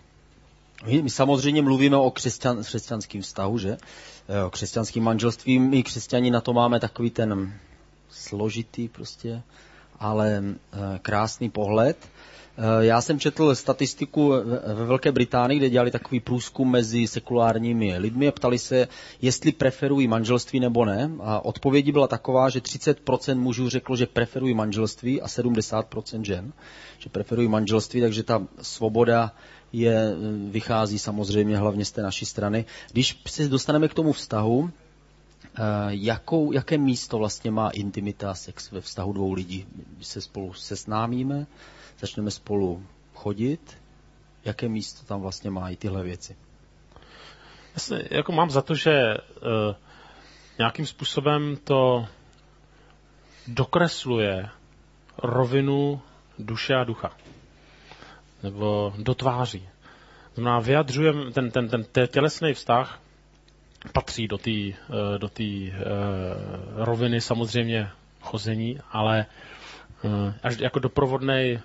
My 1.02 1.10
samozřejmě 1.10 1.62
mluvíme 1.62 1.96
o 1.96 2.10
křesťan, 2.10 2.62
křesťanském 2.62 3.22
vztahu, 3.22 3.58
že? 3.58 3.76
E, 4.28 4.42
o 4.44 4.50
křesťanském 4.50 5.02
manželství. 5.02 5.58
My 5.58 5.82
křesťani 5.82 6.30
na 6.30 6.40
to 6.40 6.52
máme 6.52 6.80
takový 6.80 7.10
ten 7.10 7.60
složitý 8.08 8.88
prostě, 8.88 9.42
ale 9.98 10.42
e, 10.42 10.98
krásný 10.98 11.50
pohled. 11.50 12.08
Eh, 12.60 12.84
já 12.84 13.00
jsem 13.00 13.20
četl 13.20 13.54
statistiku 13.54 14.28
ve 14.74 14.84
Velké 14.84 15.12
Británii, 15.12 15.58
kde 15.58 15.70
dělali 15.70 15.90
takový 15.90 16.20
průzkum 16.20 16.70
mezi 16.70 17.06
sekulárními 17.06 17.98
lidmi 17.98 18.28
a 18.28 18.32
ptali 18.32 18.58
se, 18.58 18.88
jestli 19.22 19.52
preferují 19.52 20.08
manželství 20.08 20.60
nebo 20.60 20.84
ne. 20.84 21.10
A 21.20 21.44
odpovědi 21.44 21.92
byla 21.92 22.06
taková, 22.06 22.48
že 22.48 22.60
30% 22.60 23.38
mužů 23.38 23.68
řeklo, 23.68 23.96
že 23.96 24.06
preferují 24.06 24.54
manželství 24.54 25.22
a 25.22 25.26
70% 25.26 26.22
žen, 26.22 26.52
že 26.98 27.08
preferují 27.08 27.48
manželství, 27.48 28.00
takže 28.00 28.22
ta 28.22 28.46
svoboda 28.62 29.32
je, 29.72 30.14
vychází 30.50 30.98
samozřejmě 30.98 31.56
hlavně 31.56 31.84
z 31.84 31.92
té 31.92 32.02
naší 32.02 32.26
strany. 32.26 32.64
Když 32.92 33.20
se 33.26 33.48
dostaneme 33.48 33.88
k 33.88 33.94
tomu 33.94 34.12
vztahu, 34.12 34.70
jakou, 35.88 36.52
jaké 36.52 36.78
místo 36.78 37.18
vlastně 37.18 37.50
má 37.50 37.70
intimita, 37.70 38.34
sex 38.34 38.70
ve 38.70 38.80
vztahu 38.80 39.12
dvou 39.12 39.32
lidí? 39.32 39.66
Když 39.96 40.06
se 40.06 40.20
spolu 40.20 40.52
sesnámíme, 40.52 41.46
začneme 41.98 42.30
spolu 42.30 42.86
chodit, 43.14 43.82
jaké 44.44 44.68
místo 44.68 45.06
tam 45.06 45.20
vlastně 45.20 45.50
mají 45.50 45.76
tyhle 45.76 46.02
věci? 46.02 46.36
Jasně, 47.74 48.08
jako 48.10 48.32
mám 48.32 48.50
za 48.50 48.62
to, 48.62 48.74
že 48.74 48.92
uh, 49.14 49.74
nějakým 50.58 50.86
způsobem 50.86 51.56
to 51.64 52.06
dokresluje 53.46 54.48
rovinu 55.22 56.00
duše 56.38 56.74
a 56.74 56.84
ducha. 56.84 57.10
Nebo 58.42 58.94
dotváří. 58.98 59.68
Znamená, 60.34 60.60
vyjadřujeme, 60.60 61.30
ten, 61.30 61.50
ten, 61.50 61.68
ten, 61.68 61.84
ten 61.84 62.06
tělesný 62.06 62.54
vztah 62.54 63.00
patří 63.92 64.28
do 64.28 64.38
té 64.38 64.50
eh, 64.50 64.74
do 65.18 65.28
uh, 65.28 65.74
roviny 66.84 67.20
samozřejmě 67.20 67.90
chození, 68.20 68.80
ale 68.90 69.26
uh, 70.02 70.32
až 70.42 70.58
jako 70.58 70.78
doprovodný 70.78 71.58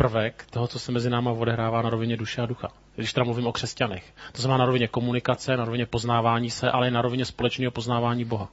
prvek 0.00 0.46
toho, 0.50 0.66
co 0.66 0.78
se 0.78 0.92
mezi 0.92 1.10
náma 1.10 1.30
odehrává 1.30 1.82
na 1.82 1.90
rovině 1.90 2.16
duše 2.16 2.42
a 2.42 2.46
ducha. 2.46 2.68
Když 2.96 3.12
teda 3.12 3.24
mluvím 3.24 3.46
o 3.46 3.52
křesťanech. 3.52 4.12
To 4.32 4.42
znamená 4.42 4.58
na 4.58 4.64
rovině 4.64 4.88
komunikace, 4.88 5.56
na 5.56 5.64
rovině 5.64 5.86
poznávání 5.86 6.50
se, 6.50 6.70
ale 6.70 6.88
i 6.88 6.90
na 6.90 7.02
rovině 7.02 7.24
společného 7.24 7.70
poznávání 7.70 8.24
Boha. 8.24 8.48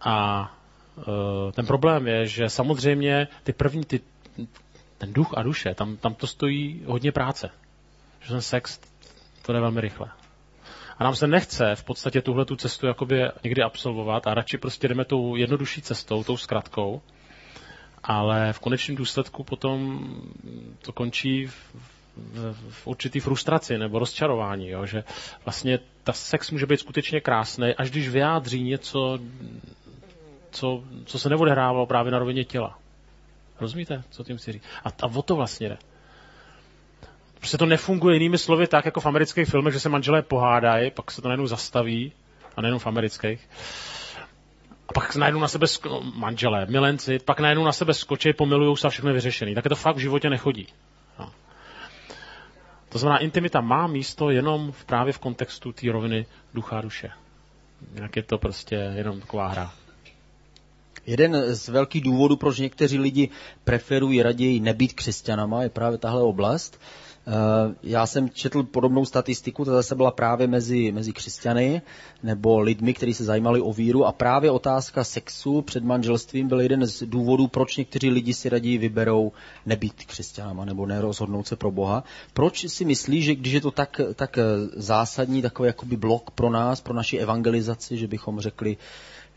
A 0.00 0.50
uh, 0.96 1.04
ten 1.52 1.66
problém 1.66 2.06
je, 2.08 2.26
že 2.26 2.48
samozřejmě 2.48 3.28
ty 3.42 3.52
první, 3.52 3.84
ty, 3.84 4.00
ten 4.98 5.12
duch 5.12 5.34
a 5.36 5.42
duše, 5.42 5.74
tam, 5.74 5.96
tam 5.96 6.14
to 6.14 6.26
stojí 6.26 6.82
hodně 6.86 7.12
práce. 7.12 7.50
Že 8.20 8.30
ten 8.32 8.42
sex, 8.42 8.80
to 9.42 9.52
jde 9.52 9.60
velmi 9.60 9.80
rychle. 9.80 10.08
A 10.98 11.04
nám 11.04 11.14
se 11.16 11.26
nechce 11.26 11.74
v 11.74 11.84
podstatě 11.84 12.22
tuhle 12.22 12.44
tu 12.44 12.56
cestu 12.56 12.86
jakoby 12.86 13.22
někdy 13.44 13.62
absolvovat 13.62 14.26
a 14.26 14.34
radši 14.34 14.58
prostě 14.58 14.88
jdeme 14.88 15.04
tou 15.04 15.36
jednodušší 15.36 15.82
cestou, 15.82 16.24
tou 16.24 16.36
zkratkou, 16.36 17.02
ale 18.04 18.52
v 18.52 18.58
konečném 18.58 18.96
důsledku 18.96 19.44
potom 19.44 20.06
to 20.82 20.92
končí 20.92 21.46
v, 21.46 21.74
v, 22.16 22.54
v 22.70 22.86
určitý 22.86 23.20
frustraci 23.20 23.78
nebo 23.78 23.98
rozčarování, 23.98 24.68
jo? 24.68 24.86
že 24.86 25.04
vlastně 25.44 25.78
ta 26.04 26.12
sex 26.12 26.50
může 26.50 26.66
být 26.66 26.80
skutečně 26.80 27.20
krásný, 27.20 27.74
až 27.74 27.90
když 27.90 28.08
vyjádří 28.08 28.62
něco, 28.62 29.18
co, 30.50 30.84
co 31.04 31.18
se 31.18 31.28
neodehrávalo 31.28 31.86
právě 31.86 32.12
na 32.12 32.18
rovině 32.18 32.44
těla. 32.44 32.78
Rozumíte, 33.60 34.02
co 34.10 34.24
tím 34.24 34.36
chci 34.36 34.52
říct? 34.52 34.64
A, 34.84 34.88
a 34.88 35.06
o 35.06 35.22
to 35.22 35.36
vlastně 35.36 35.68
jde. 35.68 35.78
Prostě 37.38 37.58
to 37.58 37.66
nefunguje 37.66 38.16
jinými 38.16 38.38
slovy 38.38 38.66
tak, 38.66 38.84
jako 38.84 39.00
v 39.00 39.06
amerických 39.06 39.48
filmech, 39.48 39.72
že 39.74 39.80
se 39.80 39.88
manželé 39.88 40.22
pohádají, 40.22 40.90
pak 40.90 41.10
se 41.10 41.22
to 41.22 41.28
najednou 41.28 41.46
zastaví, 41.46 42.12
a 42.56 42.60
nejenom 42.60 42.80
v 42.80 42.86
amerických. 42.86 43.48
Pak 44.94 45.16
najednou 45.16 45.40
na 45.40 45.48
sebe 45.48 45.66
sk- 45.66 45.90
no, 45.90 46.00
manželé, 46.14 46.66
milenci, 46.66 47.18
pak 47.18 47.40
najednou 47.40 47.64
na 47.64 47.72
sebe 47.72 47.94
skočí, 47.94 48.32
pomilují 48.32 48.76
se 48.76 48.86
a 48.86 48.90
všechno 48.90 49.10
je 49.10 49.14
vyřešený. 49.14 49.54
Tak 49.54 49.64
to 49.68 49.76
fakt 49.76 49.96
v 49.96 50.00
životě 50.00 50.30
nechodí. 50.30 50.66
No. 51.18 51.32
To 52.88 52.98
znamená, 52.98 53.18
intimita 53.18 53.60
má 53.60 53.86
místo 53.86 54.30
jenom 54.30 54.72
v, 54.72 54.84
právě 54.84 55.12
v 55.12 55.18
kontextu 55.18 55.72
té 55.72 55.92
roviny 55.92 56.26
ducha 56.54 56.78
a 56.78 56.80
duše. 56.80 57.10
Jak 57.94 58.16
je 58.16 58.22
to 58.22 58.38
prostě 58.38 58.74
jenom 58.74 59.20
taková 59.20 59.48
hra. 59.48 59.72
Jeden 61.06 61.54
z 61.54 61.68
velkých 61.68 62.02
důvodů, 62.02 62.36
proč 62.36 62.58
někteří 62.58 62.98
lidi 62.98 63.28
preferují 63.64 64.22
raději 64.22 64.60
nebýt 64.60 64.92
křesťanama, 64.92 65.62
je 65.62 65.68
právě 65.68 65.98
tahle 65.98 66.22
oblast. 66.22 66.80
Eh, 67.26 67.74
já 67.82 68.06
jsem 68.06 68.30
četl 68.30 68.62
podobnou 68.62 69.04
statistiku, 69.04 69.64
to 69.64 69.70
zase 69.70 69.94
byla 69.94 70.10
právě 70.10 70.46
mezi, 70.46 70.92
mezi 70.92 71.12
křesťany 71.12 71.82
nebo 72.22 72.60
lidmi, 72.60 72.94
kteří 72.94 73.14
se 73.14 73.24
zajímali 73.24 73.60
o 73.60 73.72
víru 73.72 74.04
a 74.06 74.12
právě 74.12 74.50
otázka 74.50 75.04
sexu 75.04 75.62
před 75.62 75.84
manželstvím 75.84 76.48
byl 76.48 76.60
jeden 76.60 76.86
z 76.86 77.02
důvodů, 77.02 77.48
proč 77.48 77.76
někteří 77.76 78.10
lidi 78.10 78.34
si 78.34 78.48
raději 78.48 78.78
vyberou 78.78 79.32
nebýt 79.66 80.04
křesťanama 80.04 80.64
nebo 80.64 80.86
nerozhodnout 80.86 81.46
se 81.46 81.56
pro 81.56 81.70
Boha. 81.70 82.04
Proč 82.34 82.70
si 82.70 82.84
myslí, 82.84 83.22
že 83.22 83.34
když 83.34 83.52
je 83.52 83.60
to 83.60 83.70
tak, 83.70 84.00
tak 84.14 84.38
zásadní 84.76 85.42
takový 85.42 85.66
jakoby 85.66 85.96
blok 85.96 86.30
pro 86.30 86.50
nás, 86.50 86.80
pro 86.80 86.94
naši 86.94 87.16
evangelizaci, 87.18 87.96
že 87.98 88.06
bychom 88.06 88.40
řekli, 88.40 88.76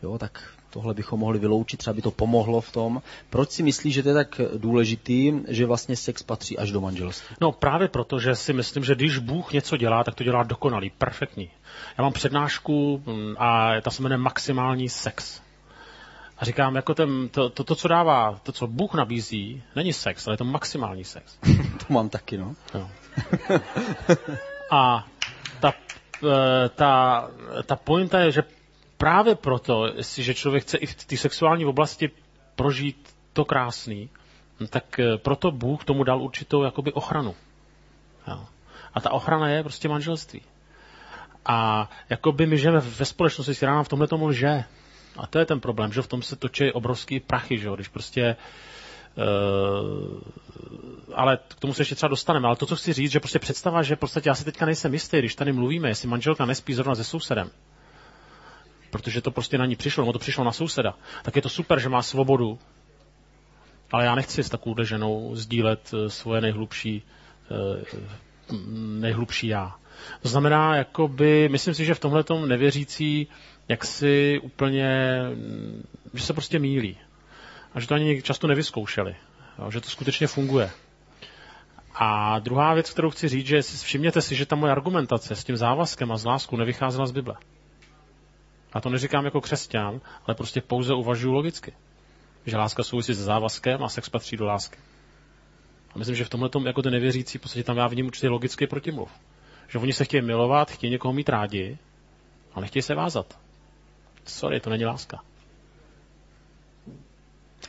jo, 0.02 0.18
tak 0.18 0.42
tohle 0.76 0.94
bychom 0.94 1.20
mohli 1.20 1.38
vyloučit, 1.38 1.76
třeba 1.76 1.94
by 1.94 2.02
to 2.02 2.10
pomohlo 2.10 2.60
v 2.60 2.72
tom. 2.72 3.02
Proč 3.30 3.50
si 3.50 3.62
myslíš, 3.62 3.94
že 3.94 4.02
to 4.02 4.08
je 4.08 4.14
tak 4.14 4.40
důležitý, 4.56 5.32
že 5.48 5.66
vlastně 5.66 5.96
sex 5.96 6.22
patří 6.22 6.58
až 6.58 6.70
do 6.70 6.80
manželství? 6.80 7.36
No 7.40 7.52
právě 7.52 7.88
proto, 7.88 8.20
že 8.20 8.36
si 8.36 8.52
myslím, 8.52 8.84
že 8.84 8.94
když 8.94 9.18
Bůh 9.18 9.52
něco 9.52 9.76
dělá, 9.76 10.04
tak 10.04 10.14
to 10.14 10.24
dělá 10.24 10.42
dokonalý, 10.42 10.90
perfektní. 10.90 11.50
Já 11.98 12.04
mám 12.04 12.12
přednášku 12.12 13.02
mm, 13.06 13.34
a 13.38 13.80
ta 13.80 13.90
se 13.90 14.02
jmenuje 14.02 14.18
maximální 14.18 14.88
sex. 14.88 15.40
A 16.38 16.44
říkám, 16.44 16.76
jako 16.76 16.94
ten, 16.94 17.28
to, 17.28 17.50
to, 17.50 17.64
to, 17.64 17.74
co 17.74 17.88
dává, 17.88 18.40
to, 18.42 18.52
co 18.52 18.66
Bůh 18.66 18.94
nabízí, 18.94 19.62
není 19.76 19.92
sex, 19.92 20.26
ale 20.26 20.34
je 20.34 20.38
to 20.38 20.44
maximální 20.44 21.04
sex. 21.04 21.38
to 21.86 21.94
mám 21.94 22.08
taky, 22.08 22.38
no. 22.38 22.54
Jo. 22.74 22.88
A 24.70 25.06
ta, 25.60 25.72
eh, 26.24 26.68
ta, 26.68 27.30
ta 27.66 27.76
pointa 27.76 28.18
je, 28.20 28.32
že 28.32 28.55
právě 28.96 29.34
proto, 29.34 29.92
že 30.16 30.34
člověk 30.34 30.62
chce 30.62 30.78
i 30.78 30.86
v 30.86 30.94
té 30.94 31.16
sexuální 31.16 31.64
oblasti 31.64 32.10
prožít 32.56 33.14
to 33.32 33.44
krásný, 33.44 34.10
tak 34.70 34.98
eh, 34.98 35.18
proto 35.18 35.50
Bůh 35.50 35.84
tomu 35.84 36.04
dal 36.04 36.22
určitou 36.22 36.62
jakoby 36.62 36.92
ochranu. 36.92 37.34
A 38.94 39.00
ta 39.00 39.12
ochrana 39.12 39.48
je 39.48 39.62
prostě 39.62 39.88
manželství. 39.88 40.42
A 41.46 41.90
jakoby 42.10 42.46
my 42.46 42.58
žijeme 42.58 42.80
ve 42.80 43.04
společnosti, 43.04 43.54
která 43.54 43.74
nám 43.74 43.84
v 43.84 43.88
tomhle 43.88 44.08
tomu 44.08 44.26
lže. 44.26 44.64
A 45.16 45.26
to 45.26 45.38
je 45.38 45.46
ten 45.46 45.60
problém, 45.60 45.92
že 45.92 46.02
v 46.02 46.06
tom 46.06 46.22
se 46.22 46.36
točí 46.36 46.72
obrovský 46.72 47.20
prachy, 47.20 47.58
že 47.58 47.68
když 47.74 47.88
prostě 47.88 48.36
Uh, 49.18 50.20
ale 51.14 51.38
k 51.48 51.54
tomu 51.54 51.74
se 51.74 51.80
ještě 51.82 51.94
třeba 51.94 52.08
dostaneme. 52.08 52.46
Ale 52.46 52.56
to, 52.56 52.66
co 52.66 52.76
chci 52.76 52.92
říct, 52.92 53.10
že 53.10 53.20
prostě 53.20 53.38
představa, 53.38 53.82
že 53.82 53.96
prostě 53.96 54.20
já 54.24 54.34
si 54.34 54.44
teďka 54.44 54.66
nejsem 54.66 54.92
jistý, 54.92 55.18
když 55.18 55.34
tady 55.34 55.52
mluvíme, 55.52 55.88
jestli 55.88 56.08
manželka 56.08 56.46
nespí 56.46 56.74
zrovna 56.74 56.94
se 56.94 57.04
sousedem, 57.04 57.50
protože 58.96 59.20
to 59.20 59.30
prostě 59.30 59.58
na 59.58 59.66
ní 59.66 59.76
přišlo, 59.76 60.02
nebo 60.02 60.12
to 60.12 60.18
přišlo 60.18 60.44
na 60.44 60.52
souseda, 60.52 60.94
tak 61.22 61.36
je 61.36 61.42
to 61.42 61.48
super, 61.48 61.80
že 61.80 61.88
má 61.88 62.02
svobodu, 62.02 62.58
ale 63.92 64.04
já 64.04 64.14
nechci 64.14 64.42
s 64.42 64.48
takovou 64.48 64.84
ženou 64.84 65.36
sdílet 65.36 65.94
eh, 65.94 66.10
svoje 66.10 66.40
nejhlubší, 66.40 67.02
eh, 67.50 67.84
nejhlubší 69.00 69.46
já. 69.46 69.74
To 70.22 70.28
znamená, 70.28 70.76
jakoby, 70.76 71.48
myslím 71.48 71.74
si, 71.74 71.84
že 71.84 71.94
v 71.94 72.00
tomhle 72.00 72.24
nevěřící, 72.46 73.28
jak 73.68 73.84
si 73.84 74.40
úplně, 74.42 75.20
že 76.14 76.24
se 76.24 76.32
prostě 76.32 76.58
mílí. 76.58 76.96
A 77.74 77.80
že 77.80 77.86
to 77.86 77.94
ani 77.94 78.22
často 78.22 78.46
nevyzkoušeli. 78.46 79.16
Jo, 79.58 79.70
že 79.70 79.80
to 79.80 79.88
skutečně 79.88 80.26
funguje. 80.26 80.70
A 81.94 82.38
druhá 82.38 82.74
věc, 82.74 82.90
kterou 82.90 83.10
chci 83.10 83.28
říct, 83.28 83.46
že 83.46 83.62
všimněte 83.62 84.22
si, 84.22 84.36
že 84.36 84.46
ta 84.46 84.56
moje 84.56 84.72
argumentace 84.72 85.36
s 85.36 85.44
tím 85.44 85.56
závazkem 85.56 86.12
a 86.12 86.16
z 86.16 86.24
láskou 86.24 86.56
nevycházela 86.56 87.06
z 87.06 87.12
Bible. 87.12 87.36
A 88.76 88.80
to 88.80 88.90
neříkám 88.90 89.24
jako 89.24 89.40
křesťan, 89.40 90.00
ale 90.26 90.34
prostě 90.34 90.60
pouze 90.60 90.94
uvažuji 90.94 91.32
logicky. 91.32 91.72
Že 92.46 92.56
láska 92.56 92.82
souvisí 92.82 93.14
se 93.14 93.22
závazkem 93.22 93.84
a 93.84 93.88
sex 93.88 94.08
patří 94.08 94.36
do 94.36 94.44
lásky. 94.46 94.78
A 95.94 95.98
myslím, 95.98 96.16
že 96.16 96.24
v 96.24 96.28
tomhle 96.28 96.50
jako 96.66 96.82
ten 96.82 96.92
nevěřící, 96.92 97.38
v 97.38 97.40
podstatě 97.40 97.64
tam 97.64 97.76
já 97.76 97.86
vidím 97.86 98.06
určitě 98.06 98.28
logický 98.28 98.66
protimluv. 98.66 99.10
Že 99.68 99.78
oni 99.78 99.92
se 99.92 100.04
chtějí 100.04 100.22
milovat, 100.22 100.70
chtějí 100.70 100.90
někoho 100.90 101.14
mít 101.14 101.28
rádi, 101.28 101.78
ale 102.54 102.62
nechtějí 102.62 102.82
se 102.82 102.94
vázat. 102.94 103.38
Sorry, 104.24 104.60
to 104.60 104.70
není 104.70 104.84
láska. 104.84 105.22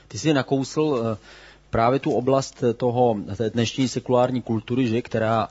Ty 0.08 0.18
jsi 0.18 0.34
nakousl 0.34 1.04
eh, 1.14 1.18
právě 1.70 2.00
tu 2.00 2.12
oblast 2.12 2.64
toho, 2.78 3.18
té 3.38 3.50
dnešní 3.50 3.88
sekulární 3.88 4.42
kultury, 4.42 4.88
že, 4.88 5.02
která 5.02 5.48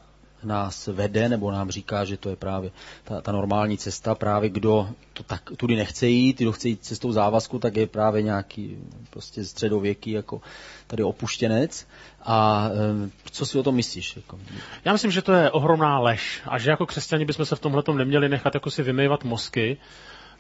nás 0.47 0.87
vede 0.87 1.29
nebo 1.29 1.50
nám 1.50 1.71
říká, 1.71 2.05
že 2.05 2.17
to 2.17 2.29
je 2.29 2.37
právě 2.37 2.71
ta, 3.05 3.21
ta 3.21 3.33
normální 3.33 3.79
cesta, 3.79 4.15
právě 4.15 4.50
kdo 4.50 4.88
to 5.12 5.23
tak 5.23 5.43
tudy 5.57 5.76
nechce 5.76 6.07
jít, 6.07 6.38
kdo 6.38 6.53
chce 6.53 6.69
jít 6.69 6.85
cestou 6.85 7.12
závazku, 7.12 7.59
tak 7.59 7.76
je 7.76 7.87
právě 7.87 8.23
nějaký 8.23 8.79
prostě 9.11 9.45
středověký 9.45 10.11
jako 10.11 10.41
tady 10.87 11.03
opuštěnec. 11.03 11.87
A 12.23 12.69
e, 13.07 13.11
co 13.31 13.47
si 13.47 13.59
o 13.59 13.62
tom 13.62 13.75
myslíš? 13.75 14.17
Jako? 14.17 14.38
Já 14.85 14.93
myslím, 14.93 15.11
že 15.11 15.23
to 15.23 15.33
je 15.33 15.50
ohromná 15.50 15.99
lež 15.99 16.43
a 16.49 16.59
že 16.59 16.71
jako 16.71 16.87
křesťani 16.87 17.25
bychom 17.25 17.47
se 17.47 17.57
v 17.57 17.61
tomhle 17.61 17.83
neměli 17.95 18.29
nechat 18.29 18.55
jako 18.55 18.71
si 18.71 18.83
vymývat 18.83 19.25
mozky. 19.25 19.76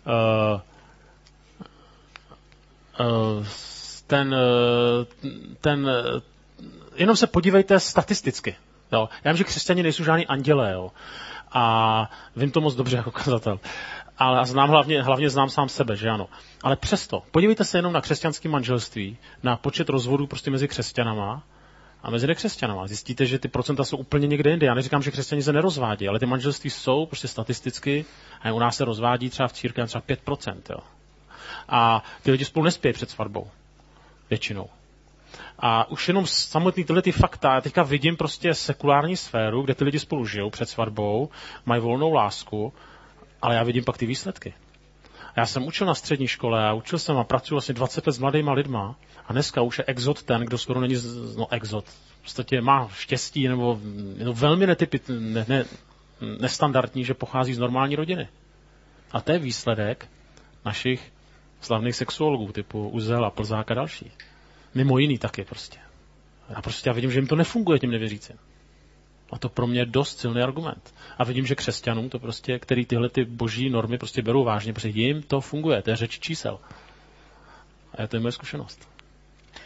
Uh, 0.06 0.60
uh, 3.06 3.46
ten, 4.06 4.34
ten, 5.60 5.90
jenom 6.96 7.16
se 7.16 7.26
podívejte 7.26 7.80
statisticky. 7.80 8.56
Jo. 8.92 9.08
Já 9.24 9.32
vím, 9.32 9.36
že 9.36 9.44
křesťani 9.44 9.82
nejsou 9.82 10.04
žádný 10.04 10.26
andělé, 10.26 10.72
jo. 10.72 10.92
A 11.52 12.10
vím 12.36 12.50
to 12.50 12.60
moc 12.60 12.74
dobře 12.74 12.96
jako 12.96 13.10
kazatel. 13.10 13.60
Ale 14.18 14.46
znám 14.46 14.68
hlavně, 14.68 15.02
hlavně 15.02 15.30
znám 15.30 15.50
sám 15.50 15.68
sebe, 15.68 15.96
že 15.96 16.08
ano. 16.08 16.28
Ale 16.62 16.76
přesto, 16.76 17.22
podívejte 17.30 17.64
se 17.64 17.78
jenom 17.78 17.92
na 17.92 18.00
křesťanské 18.00 18.48
manželství, 18.48 19.18
na 19.42 19.56
počet 19.56 19.88
rozvodů 19.88 20.26
prostě 20.26 20.50
mezi 20.50 20.68
křesťanama 20.68 21.42
a 22.02 22.10
mezi 22.10 22.26
nekřesťanama. 22.26 22.86
Zjistíte, 22.86 23.26
že 23.26 23.38
ty 23.38 23.48
procenta 23.48 23.84
jsou 23.84 23.96
úplně 23.96 24.26
někde 24.26 24.50
jinde. 24.50 24.66
Já 24.66 24.74
neříkám, 24.74 25.02
že 25.02 25.10
křesťani 25.10 25.42
se 25.42 25.52
nerozvádí, 25.52 26.08
ale 26.08 26.18
ty 26.18 26.26
manželství 26.26 26.70
jsou 26.70 27.06
prostě 27.06 27.28
statisticky 27.28 28.04
a 28.42 28.52
u 28.52 28.58
nás 28.58 28.76
se 28.76 28.84
rozvádí 28.84 29.30
třeba 29.30 29.48
v 29.48 29.52
církvi 29.52 29.86
třeba 29.86 30.02
5%. 30.08 30.56
Jo. 30.70 30.78
A 31.68 32.04
ty 32.22 32.30
lidi 32.30 32.44
spolu 32.44 32.64
nespějí 32.64 32.92
před 32.92 33.10
svatbou. 33.10 33.50
Většinou. 34.30 34.68
A 35.58 35.90
už 35.90 36.08
jenom 36.08 36.26
samotný 36.26 36.84
tyhle 36.84 37.02
ty 37.02 37.12
fakta, 37.12 37.54
já 37.54 37.60
teďka 37.60 37.82
vidím 37.82 38.16
prostě 38.16 38.54
sekulární 38.54 39.16
sféru, 39.16 39.62
kde 39.62 39.74
ty 39.74 39.84
lidi 39.84 39.98
spolu 39.98 40.26
žijou 40.26 40.50
před 40.50 40.68
svatbou, 40.68 41.28
mají 41.66 41.82
volnou 41.82 42.12
lásku, 42.12 42.72
ale 43.42 43.54
já 43.54 43.62
vidím 43.62 43.84
pak 43.84 43.98
ty 43.98 44.06
výsledky. 44.06 44.54
Já 45.36 45.46
jsem 45.46 45.66
učil 45.66 45.86
na 45.86 45.94
střední 45.94 46.26
škole 46.26 46.68
a 46.68 46.72
učil 46.72 46.98
jsem 46.98 47.16
a 47.16 47.24
pracuji 47.24 47.54
vlastně 47.54 47.74
20 47.74 48.06
let 48.06 48.12
s 48.12 48.18
mladýma 48.18 48.52
lidma 48.52 48.96
a 49.26 49.32
dneska 49.32 49.62
už 49.62 49.78
je 49.78 49.84
exot 49.84 50.22
ten, 50.22 50.40
kdo 50.40 50.58
skoro 50.58 50.80
není, 50.80 50.94
no 51.36 51.52
exot, 51.52 51.84
v 52.20 52.22
podstatě 52.22 52.60
má 52.60 52.88
štěstí 52.88 53.48
nebo 53.48 53.80
no, 54.24 54.32
velmi 54.32 54.66
netypit, 54.66 55.10
ne, 55.18 55.44
ne, 55.48 55.64
nestandardní, 56.40 57.04
že 57.04 57.14
pochází 57.14 57.54
z 57.54 57.58
normální 57.58 57.96
rodiny. 57.96 58.28
A 59.12 59.20
to 59.20 59.32
je 59.32 59.38
výsledek 59.38 60.08
našich 60.64 61.12
slavných 61.60 61.96
sexuologů 61.96 62.52
typu 62.52 62.88
Uzel 62.88 63.24
a 63.24 63.30
Plzák 63.30 63.70
a 63.70 63.74
další. 63.74 64.12
Mimo 64.76 64.98
jiný 64.98 65.18
taky 65.18 65.44
prostě. 65.44 65.78
Já 66.48 66.62
prostě 66.62 66.90
já 66.90 66.92
vidím, 66.92 67.10
že 67.10 67.18
jim 67.18 67.26
to 67.26 67.36
nefunguje 67.36 67.78
těm 67.78 67.90
nevěřícím. 67.90 68.36
A 69.30 69.38
to 69.38 69.48
pro 69.48 69.66
mě 69.66 69.80
je 69.80 69.86
dost 69.86 70.18
silný 70.18 70.42
argument. 70.42 70.94
A 71.18 71.24
vidím, 71.24 71.46
že 71.46 71.54
křesťanům 71.54 72.08
to 72.08 72.18
prostě, 72.18 72.58
který 72.58 72.84
tyhle 72.84 73.08
ty 73.08 73.24
boží 73.24 73.70
normy 73.70 73.98
prostě 73.98 74.22
berou 74.22 74.44
vážně, 74.44 74.72
protože 74.72 74.88
jim 74.88 75.22
to 75.22 75.40
funguje, 75.40 75.82
to 75.82 75.90
je 75.90 75.96
řeč 75.96 76.18
čísel. 76.18 76.58
A 77.98 78.06
to 78.06 78.16
je 78.16 78.20
moje 78.20 78.32
zkušenost. 78.32 78.88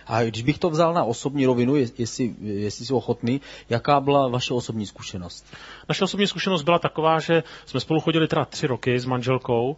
A 0.06 0.24
když 0.24 0.42
bych 0.42 0.58
to 0.58 0.70
vzal 0.70 0.94
na 0.94 1.04
osobní 1.04 1.46
rovinu, 1.46 1.76
jestli, 1.76 2.34
jestli 2.40 2.86
jsi 2.86 2.92
ochotný, 2.92 3.40
jaká 3.68 4.00
byla 4.00 4.28
vaše 4.28 4.54
osobní 4.54 4.86
zkušenost? 4.86 5.54
Naše 5.88 6.04
osobní 6.04 6.26
zkušenost 6.26 6.62
byla 6.62 6.78
taková, 6.78 7.20
že 7.20 7.42
jsme 7.66 7.80
spolu 7.80 8.00
chodili 8.00 8.28
teda 8.28 8.44
tři 8.44 8.66
roky 8.66 9.00
s 9.00 9.04
manželkou 9.04 9.76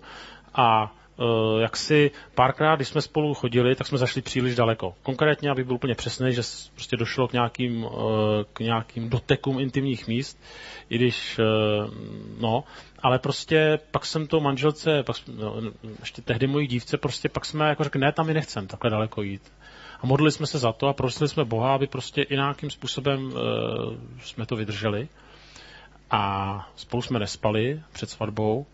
a 0.55 0.95
jak 1.61 1.77
si 1.77 2.11
párkrát, 2.35 2.77
když 2.77 2.89
jsme 2.89 3.03
spolu 3.03 3.35
chodili, 3.35 3.75
tak 3.75 3.87
jsme 3.87 3.99
zašli 3.99 4.23
příliš 4.23 4.55
daleko. 4.55 4.95
Konkrétně, 5.03 5.51
aby 5.51 5.65
byl 5.65 5.75
úplně 5.75 5.95
přesný, 5.95 6.33
že 6.33 6.43
prostě 6.75 6.97
došlo 6.97 7.29
k 7.29 7.33
nějakým, 7.33 7.85
uh, 7.85 7.91
k 8.53 8.61
nějakým 8.61 9.11
dotekům 9.11 9.61
intimních 9.61 10.09
míst, 10.09 10.43
i 10.91 10.97
když, 10.99 11.39
uh, 11.39 11.95
no, 12.41 12.65
ale 13.03 13.19
prostě 13.19 13.79
pak 13.91 14.07
jsem 14.07 14.27
to 14.27 14.41
manželce, 14.41 15.03
pak, 15.03 15.17
no, 15.37 15.57
ještě 16.01 16.23
tehdy 16.23 16.47
mojí 16.47 16.67
dívce, 16.67 16.99
prostě 16.99 17.29
pak 17.29 17.45
jsme 17.45 17.69
jako 17.69 17.85
řekli, 17.85 18.01
ne, 18.01 18.13
tam 18.13 18.27
mi 18.27 18.35
nechcem 18.35 18.67
takhle 18.67 18.91
daleko 18.91 19.23
jít. 19.23 19.53
A 20.01 20.07
modlili 20.07 20.33
jsme 20.33 20.47
se 20.47 20.59
za 20.59 20.73
to 20.73 20.89
a 20.89 20.93
prosili 20.93 21.29
jsme 21.29 21.45
Boha, 21.45 21.75
aby 21.75 21.87
prostě 21.87 22.23
i 22.23 22.35
nějakým 22.35 22.71
způsobem 22.71 23.33
jsme 24.23 24.47
to 24.47 24.57
vydrželi. 24.57 25.09
A 26.11 26.69
spolu 26.77 27.03
jsme 27.03 27.19
nespali 27.19 27.83
před 27.93 28.11
svatbou, 28.11 28.67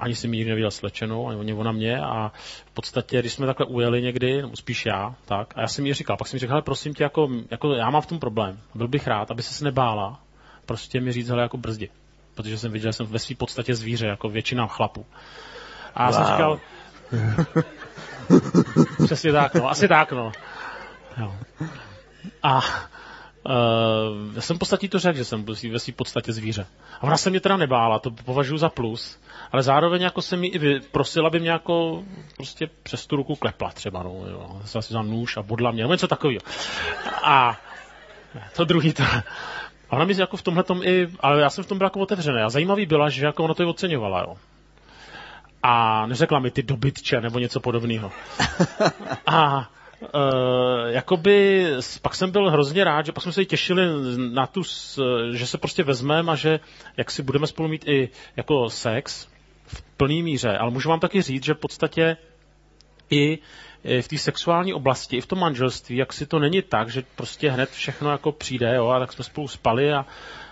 ani 0.00 0.14
si 0.14 0.28
mi 0.28 0.36
nikdy 0.36 0.50
neviděl 0.50 0.70
slečenou, 0.70 1.28
ani 1.28 1.52
ona 1.52 1.72
mě 1.72 2.00
a 2.00 2.32
v 2.64 2.70
podstatě, 2.70 3.20
když 3.20 3.32
jsme 3.32 3.46
takhle 3.46 3.66
ujeli 3.66 4.02
někdy, 4.02 4.42
nebo 4.42 4.56
spíš 4.56 4.86
já, 4.86 5.14
tak, 5.24 5.52
a 5.56 5.60
já 5.60 5.66
jsem 5.66 5.86
jí 5.86 5.94
říkal, 5.94 6.16
pak 6.16 6.28
jsem 6.28 6.36
jí 6.36 6.40
říkal, 6.40 6.62
prosím 6.62 6.94
tě, 6.94 7.02
jako, 7.02 7.28
jako, 7.50 7.72
já 7.72 7.90
mám 7.90 8.02
v 8.02 8.06
tom 8.06 8.18
problém, 8.18 8.60
byl 8.74 8.88
bych 8.88 9.06
rád, 9.06 9.30
aby 9.30 9.42
se 9.42 9.64
nebála, 9.64 10.20
prostě 10.66 11.00
mi 11.00 11.12
říct, 11.12 11.28
hele, 11.28 11.42
jako 11.42 11.56
brzdi, 11.56 11.90
protože 12.34 12.58
jsem 12.58 12.72
viděl, 12.72 12.88
že 12.88 12.92
jsem 12.92 13.06
ve 13.06 13.18
své 13.18 13.36
podstatě 13.36 13.74
zvíře, 13.74 14.06
jako 14.06 14.28
většina 14.28 14.66
chlapů. 14.66 15.06
A 15.94 16.02
já 16.02 16.10
wow. 16.10 16.16
jsem 16.16 16.26
říkal, 16.26 16.60
přesně 19.04 19.32
tak, 19.32 19.54
no, 19.54 19.70
asi 19.70 19.88
tak, 19.88 20.12
no. 20.12 20.32
Jo. 21.18 21.34
A 22.42 22.60
Uh, 23.46 24.34
já 24.34 24.40
jsem 24.40 24.56
v 24.56 24.58
podstatě 24.58 24.88
to 24.88 24.98
řekl, 24.98 25.18
že 25.18 25.24
jsem 25.24 25.44
ve 25.44 25.78
své 25.78 25.92
podstatě 25.96 26.32
zvíře. 26.32 26.66
A 27.00 27.02
ona 27.02 27.16
se 27.16 27.30
mě 27.30 27.40
teda 27.40 27.56
nebála, 27.56 27.98
to 27.98 28.10
považuji 28.10 28.58
za 28.58 28.68
plus, 28.68 29.20
ale 29.52 29.62
zároveň 29.62 30.02
jako 30.02 30.22
se 30.22 30.36
mi 30.36 30.46
i 30.46 30.80
prosila, 30.80 31.26
aby 31.26 31.40
mě 31.40 31.50
jako 31.50 32.04
prostě 32.36 32.70
přes 32.82 33.06
tu 33.06 33.16
ruku 33.16 33.36
klepla 33.36 33.70
třeba, 33.70 34.02
no, 34.02 34.10
jo. 34.30 34.60
Zase 34.62 34.82
si 34.82 34.92
za 34.92 35.02
nůž 35.02 35.36
a 35.36 35.42
bodla 35.42 35.70
mě, 35.70 35.82
nebo 35.82 35.94
něco 35.94 36.08
takového. 36.08 36.40
A 37.22 37.58
to 38.56 38.64
druhý 38.64 38.92
to. 38.92 39.02
A 39.90 39.96
ona 39.96 40.04
mi 40.04 40.14
jako 40.18 40.36
v 40.36 40.42
tomhle 40.42 40.64
tom 40.64 40.82
i, 40.82 41.08
ale 41.20 41.40
já 41.40 41.50
jsem 41.50 41.64
v 41.64 41.66
tom 41.66 41.78
byl 41.78 41.86
jako 41.86 42.00
otevřený. 42.00 42.40
A 42.40 42.48
zajímavý 42.48 42.86
byla, 42.86 43.08
že 43.08 43.26
jako 43.26 43.44
ona 43.44 43.54
to 43.54 43.62
i 43.62 43.66
oceňovala, 43.66 44.20
jo. 44.20 44.36
A 45.62 46.06
neřekla 46.06 46.38
mi 46.38 46.50
ty 46.50 46.62
dobytče 46.62 47.20
nebo 47.20 47.38
něco 47.38 47.60
podobného. 47.60 48.12
A 49.26 49.68
jakoby, 50.86 51.66
pak 52.02 52.14
jsem 52.14 52.30
byl 52.30 52.50
hrozně 52.50 52.84
rád, 52.84 53.06
že 53.06 53.12
pak 53.12 53.22
jsme 53.22 53.32
se 53.32 53.44
těšili 53.44 53.82
na 54.32 54.46
tu, 54.46 54.62
že 55.32 55.46
se 55.46 55.58
prostě 55.58 55.82
vezmeme 55.82 56.32
a 56.32 56.36
že 56.36 56.60
jak 56.96 57.10
si 57.10 57.22
budeme 57.22 57.46
spolu 57.46 57.68
mít 57.68 57.88
i 57.88 58.08
jako 58.36 58.70
sex 58.70 59.28
v 59.66 59.82
plný 59.82 60.22
míře. 60.22 60.58
Ale 60.58 60.70
můžu 60.70 60.88
vám 60.88 61.00
taky 61.00 61.22
říct, 61.22 61.44
že 61.44 61.54
v 61.54 61.58
podstatě 61.58 62.16
i 63.10 63.38
v 64.00 64.08
té 64.08 64.18
sexuální 64.18 64.74
oblasti, 64.74 65.16
i 65.16 65.20
v 65.20 65.26
tom 65.26 65.38
manželství, 65.38 65.96
jak 65.96 66.12
si 66.12 66.26
to 66.26 66.38
není 66.38 66.62
tak, 66.62 66.88
že 66.88 67.02
prostě 67.16 67.50
hned 67.50 67.70
všechno 67.70 68.10
jako 68.10 68.32
přijde, 68.32 68.74
jo, 68.74 68.88
a 68.88 68.98
tak 68.98 69.12
jsme 69.12 69.24
spolu 69.24 69.48
spali, 69.48 69.92
a, 69.92 70.06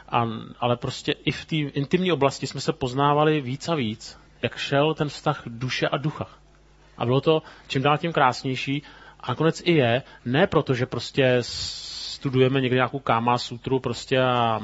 a, 0.09 0.29
ale 0.61 0.77
prostě 0.77 1.13
i 1.13 1.33
v 1.33 1.45
té 1.45 1.57
intimní 1.57 2.13
oblasti 2.13 2.47
jsme 2.47 2.61
se 2.61 2.73
poznávali 2.73 3.41
víc 3.41 3.69
a 3.69 3.75
víc, 3.75 4.19
jak 4.43 4.57
šel 4.57 4.95
ten 4.95 5.09
vztah 5.09 5.43
duše 5.47 5.89
a 5.89 5.97
ducha. 5.97 6.27
A 6.99 7.05
bylo 7.05 7.21
to 7.21 7.43
čím 7.69 7.83
dál 7.83 7.99
tím 7.99 8.13
krásnější 8.13 8.83
a 9.21 9.29
nakonec 9.31 9.63
i 9.65 9.73
je, 9.73 10.03
ne 10.25 10.47
proto, 10.47 10.75
že 10.75 10.87
prostě 10.87 11.39
studujeme 11.41 12.61
někde 12.61 12.75
nějakou 12.75 12.99
káma 12.99 13.39
sutru 13.39 13.81
prostě 13.81 14.21
a 14.21 14.61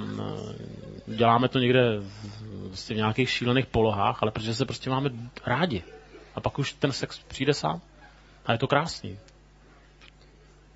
děláme 1.07 1.49
to 1.49 1.59
někde 1.59 2.01
prostě 2.67 2.95
v 2.95 2.97
nějakých 2.97 3.31
šílených 3.31 3.67
polohách, 3.67 4.23
ale 4.23 4.31
protože 4.31 4.55
se 4.55 4.65
prostě 4.65 4.91
máme 4.91 5.11
rádi. 5.47 5.83
A 6.35 6.41
pak 6.41 6.59
už 6.59 6.73
ten 6.73 6.93
sex 6.93 7.19
přijde 7.19 7.55
sám. 7.55 7.81
A 8.47 8.53
je 8.53 8.59
to 8.59 8.67
krásný. 8.67 9.19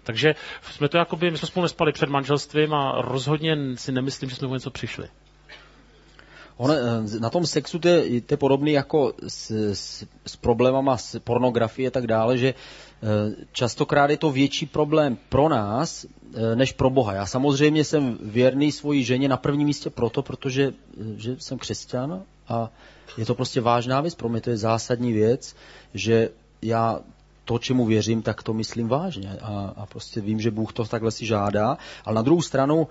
Takže 0.02 0.34
jsme 0.62 0.88
to 0.88 0.98
jakoby, 0.98 1.30
my 1.30 1.38
jsme 1.38 1.48
spolu 1.48 1.62
nespali 1.62 1.92
před 1.92 2.08
manželstvím 2.08 2.74
a 2.74 3.02
rozhodně 3.02 3.56
si 3.76 3.92
nemyslím, 3.92 4.30
že 4.30 4.36
jsme 4.36 4.48
o 4.48 4.54
něco 4.54 4.70
přišli. 4.70 5.08
On, 6.58 6.70
eh, 6.70 7.20
na 7.20 7.30
tom 7.30 7.46
sexu 7.46 7.78
to 7.78 7.88
je, 7.88 8.20
to 8.20 8.34
je 8.34 8.38
podobný 8.38 8.72
jako 8.72 9.12
s, 9.28 9.50
s, 9.50 10.04
s 10.26 10.36
problémama 10.36 10.96
s 10.96 11.18
pornografie 11.18 11.88
a 11.88 11.94
tak 11.94 12.06
dále, 12.06 12.38
že 12.38 12.54
Eh, 13.02 13.34
častokrát 13.52 14.10
je 14.10 14.16
to 14.16 14.30
větší 14.30 14.66
problém 14.66 15.18
pro 15.28 15.48
nás, 15.48 16.06
eh, 16.34 16.56
než 16.56 16.72
pro 16.72 16.90
Boha. 16.90 17.14
Já 17.14 17.26
samozřejmě 17.26 17.84
jsem 17.84 18.18
věrný 18.22 18.72
svoji 18.72 19.04
ženě 19.04 19.28
na 19.28 19.36
prvním 19.36 19.66
místě 19.66 19.90
proto, 19.90 20.22
protože 20.22 20.72
že 21.16 21.36
jsem 21.38 21.58
křesťan 21.58 22.22
a 22.48 22.70
je 23.18 23.26
to 23.26 23.34
prostě 23.34 23.60
vážná 23.60 24.00
věc, 24.00 24.14
pro 24.14 24.28
mě 24.28 24.40
to 24.40 24.50
je 24.50 24.56
zásadní 24.56 25.12
věc, 25.12 25.56
že 25.94 26.30
já 26.62 27.00
to, 27.48 27.58
čemu 27.58 27.86
věřím, 27.86 28.22
tak 28.22 28.42
to 28.42 28.52
myslím 28.52 28.88
vážně 28.88 29.38
a, 29.42 29.74
a 29.76 29.86
prostě 29.86 30.20
vím, 30.20 30.40
že 30.40 30.50
Bůh 30.50 30.72
to 30.72 30.84
takhle 30.84 31.10
si 31.10 31.26
žádá. 31.26 31.78
Ale 32.04 32.14
na 32.14 32.22
druhou 32.22 32.42
stranu, 32.42 32.88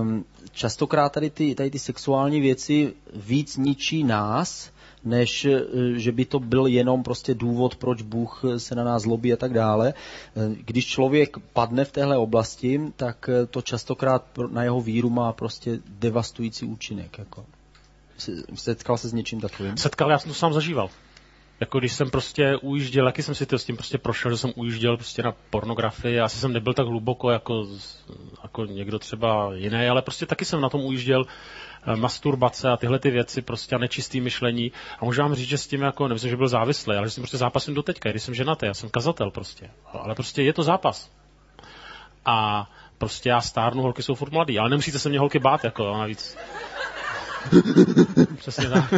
um, 0.00 0.24
častokrát 0.52 1.12
tady 1.12 1.30
ty, 1.30 1.54
tady 1.54 1.70
ty 1.70 1.78
sexuální 1.78 2.40
věci 2.40 2.94
víc 3.14 3.56
ničí 3.56 4.04
nás, 4.04 4.70
než 5.04 5.44
eh, 5.44 5.62
že 5.96 6.12
by 6.12 6.24
to 6.24 6.40
byl 6.40 6.66
jenom 6.66 7.02
prostě 7.02 7.34
důvod, 7.34 7.76
proč 7.76 8.02
Bůh 8.02 8.42
se 8.56 8.74
na 8.74 8.84
nás 8.84 9.02
zlobí 9.02 9.32
a 9.32 9.36
tak 9.36 9.52
dále. 9.52 9.94
Eh, 9.94 10.56
když 10.64 10.86
člověk 10.86 11.38
padne 11.52 11.84
v 11.84 11.92
téhle 11.92 12.16
oblasti, 12.16 12.80
tak 12.96 13.28
eh, 13.28 13.46
to 13.46 13.62
častokrát 13.62 14.24
na 14.50 14.62
jeho 14.62 14.80
víru 14.80 15.10
má 15.10 15.32
prostě 15.32 15.78
devastující 15.88 16.66
účinek. 16.66 17.18
Jako. 17.18 17.44
Setkal 18.54 18.98
se 18.98 19.08
s 19.08 19.12
něčím 19.12 19.40
takovým? 19.40 19.76
Setkal, 19.76 20.10
já 20.10 20.18
jsem 20.18 20.30
to 20.30 20.34
sám 20.34 20.52
zažíval. 20.52 20.90
Jako 21.60 21.78
když 21.78 21.92
jsem 21.92 22.10
prostě 22.10 22.56
ujížděl, 22.56 23.06
jaký 23.06 23.22
jsem 23.22 23.34
si 23.34 23.46
to 23.46 23.58
s 23.58 23.64
tím 23.64 23.76
prostě 23.76 23.98
prošel, 23.98 24.30
že 24.30 24.36
jsem 24.36 24.52
ujížděl 24.56 24.96
prostě 24.96 25.22
na 25.22 25.34
pornografii, 25.50 26.20
asi 26.20 26.38
jsem 26.38 26.52
nebyl 26.52 26.74
tak 26.74 26.86
hluboko 26.86 27.30
jako, 27.30 27.66
jako 28.42 28.64
někdo 28.64 28.98
třeba 28.98 29.54
jiný, 29.54 29.88
ale 29.88 30.02
prostě 30.02 30.26
taky 30.26 30.44
jsem 30.44 30.60
na 30.60 30.68
tom 30.68 30.80
ujížděl 30.80 31.24
Eh, 31.86 31.96
masturbace 31.96 32.70
a 32.70 32.76
tyhle 32.76 32.98
ty 32.98 33.10
věci, 33.10 33.42
prostě 33.42 33.74
a 33.74 33.78
nečistý 33.78 34.20
myšlení. 34.20 34.72
A 34.98 35.04
můžu 35.04 35.22
vám 35.22 35.34
říct, 35.34 35.48
že 35.48 35.58
s 35.58 35.66
tím 35.66 35.82
jako, 35.82 36.08
nevím, 36.08 36.30
že 36.30 36.36
byl 36.36 36.48
závislý, 36.48 36.96
ale 36.96 37.06
že 37.06 37.10
jsem 37.10 37.22
prostě 37.22 37.36
zápasím 37.36 37.74
do 37.74 37.82
teďka, 37.82 38.10
když 38.10 38.22
jsem 38.22 38.34
ženatý, 38.34 38.66
já 38.66 38.74
jsem 38.74 38.90
kazatel 38.90 39.30
prostě. 39.30 39.70
Ale 39.92 40.14
prostě 40.14 40.42
je 40.42 40.52
to 40.52 40.62
zápas. 40.62 41.10
A 42.24 42.70
prostě 42.98 43.28
já 43.28 43.40
stárnu, 43.40 43.82
holky 43.82 44.02
jsou 44.02 44.14
furt 44.14 44.32
mladý, 44.32 44.58
ale 44.58 44.70
nemusíte 44.70 44.98
se 44.98 45.08
mě 45.08 45.18
holky 45.18 45.38
bát, 45.38 45.64
jako 45.64 45.98
navíc. 45.98 46.36
Přesně 48.36 48.70
tak. 48.70 48.92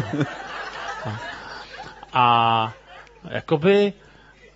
No. 1.07 1.34
A 2.14 2.74
jakoby 3.31 3.92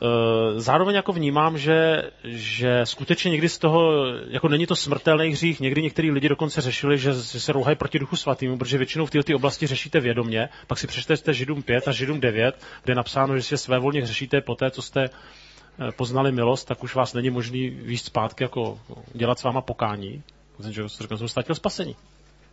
Eh, 0.02 0.60
zároveň 0.60 0.96
jako 0.96 1.12
vnímám, 1.12 1.58
že, 1.58 2.02
že 2.24 2.80
skutečně 2.84 3.30
někdy 3.30 3.48
z 3.48 3.58
toho, 3.58 4.06
jako 4.28 4.48
není 4.48 4.66
to 4.66 4.76
smrtelný 4.76 5.30
hřích, 5.30 5.60
někdy 5.60 5.82
některý 5.82 6.10
lidi 6.10 6.28
dokonce 6.28 6.60
řešili, 6.60 6.98
že, 6.98 7.12
že 7.12 7.40
se 7.40 7.52
rouhají 7.52 7.76
proti 7.76 7.98
duchu 7.98 8.16
svatýmu, 8.16 8.58
protože 8.58 8.78
většinou 8.78 9.06
v 9.06 9.10
této 9.10 9.36
oblasti 9.36 9.66
řešíte 9.66 10.00
vědomě, 10.00 10.48
pak 10.66 10.78
si 10.78 10.86
přečtete 10.86 11.34
Židům 11.34 11.62
5 11.62 11.88
a 11.88 11.92
Židům 11.92 12.20
9, 12.20 12.64
kde 12.84 12.90
je 12.90 12.94
napsáno, 12.94 13.36
že 13.36 13.42
si 13.42 13.58
své 13.58 13.78
volně 13.78 14.06
řešíte 14.06 14.40
po 14.40 14.54
té, 14.54 14.70
co 14.70 14.82
jste 14.82 15.04
eh, 15.04 15.92
poznali 15.92 16.32
milost, 16.32 16.68
tak 16.68 16.84
už 16.84 16.94
vás 16.94 17.14
není 17.14 17.30
možný 17.30 17.70
výjít 17.70 18.04
zpátky, 18.04 18.44
jako 18.44 18.80
dělat 19.12 19.38
s 19.38 19.42
váma 19.42 19.60
pokání. 19.60 20.22
Člověk 20.56 20.90
řekl, 21.00 21.16
jsem 21.16 21.28
ztratil 21.28 21.54
spasení. 21.54 21.96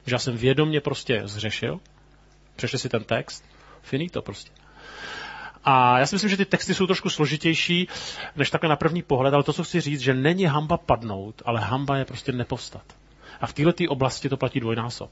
Že 0.05 0.15
já 0.15 0.19
jsem 0.19 0.37
vědomě 0.37 0.81
prostě 0.81 1.21
zřešil, 1.25 1.79
přešli 2.55 2.79
si 2.79 2.89
ten 2.89 3.03
text, 3.03 3.45
finito 3.81 4.21
prostě. 4.21 4.64
A 5.65 5.99
já 5.99 6.05
si 6.05 6.15
myslím, 6.15 6.29
že 6.29 6.37
ty 6.37 6.45
texty 6.45 6.73
jsou 6.73 6.85
trošku 6.85 7.09
složitější, 7.09 7.87
než 8.35 8.49
takhle 8.49 8.69
na 8.69 8.75
první 8.75 9.01
pohled, 9.01 9.33
ale 9.33 9.43
to, 9.43 9.53
co 9.53 9.63
chci 9.63 9.81
říct, 9.81 9.99
že 9.99 10.13
není 10.13 10.45
hamba 10.45 10.77
padnout, 10.77 11.41
ale 11.45 11.61
hamba 11.61 11.97
je 11.97 12.05
prostě 12.05 12.31
nepovstat. 12.31 12.83
A 13.41 13.47
v 13.47 13.53
této 13.53 13.83
oblasti 13.87 14.29
to 14.29 14.37
platí 14.37 14.59
dvojnásob. 14.59 15.11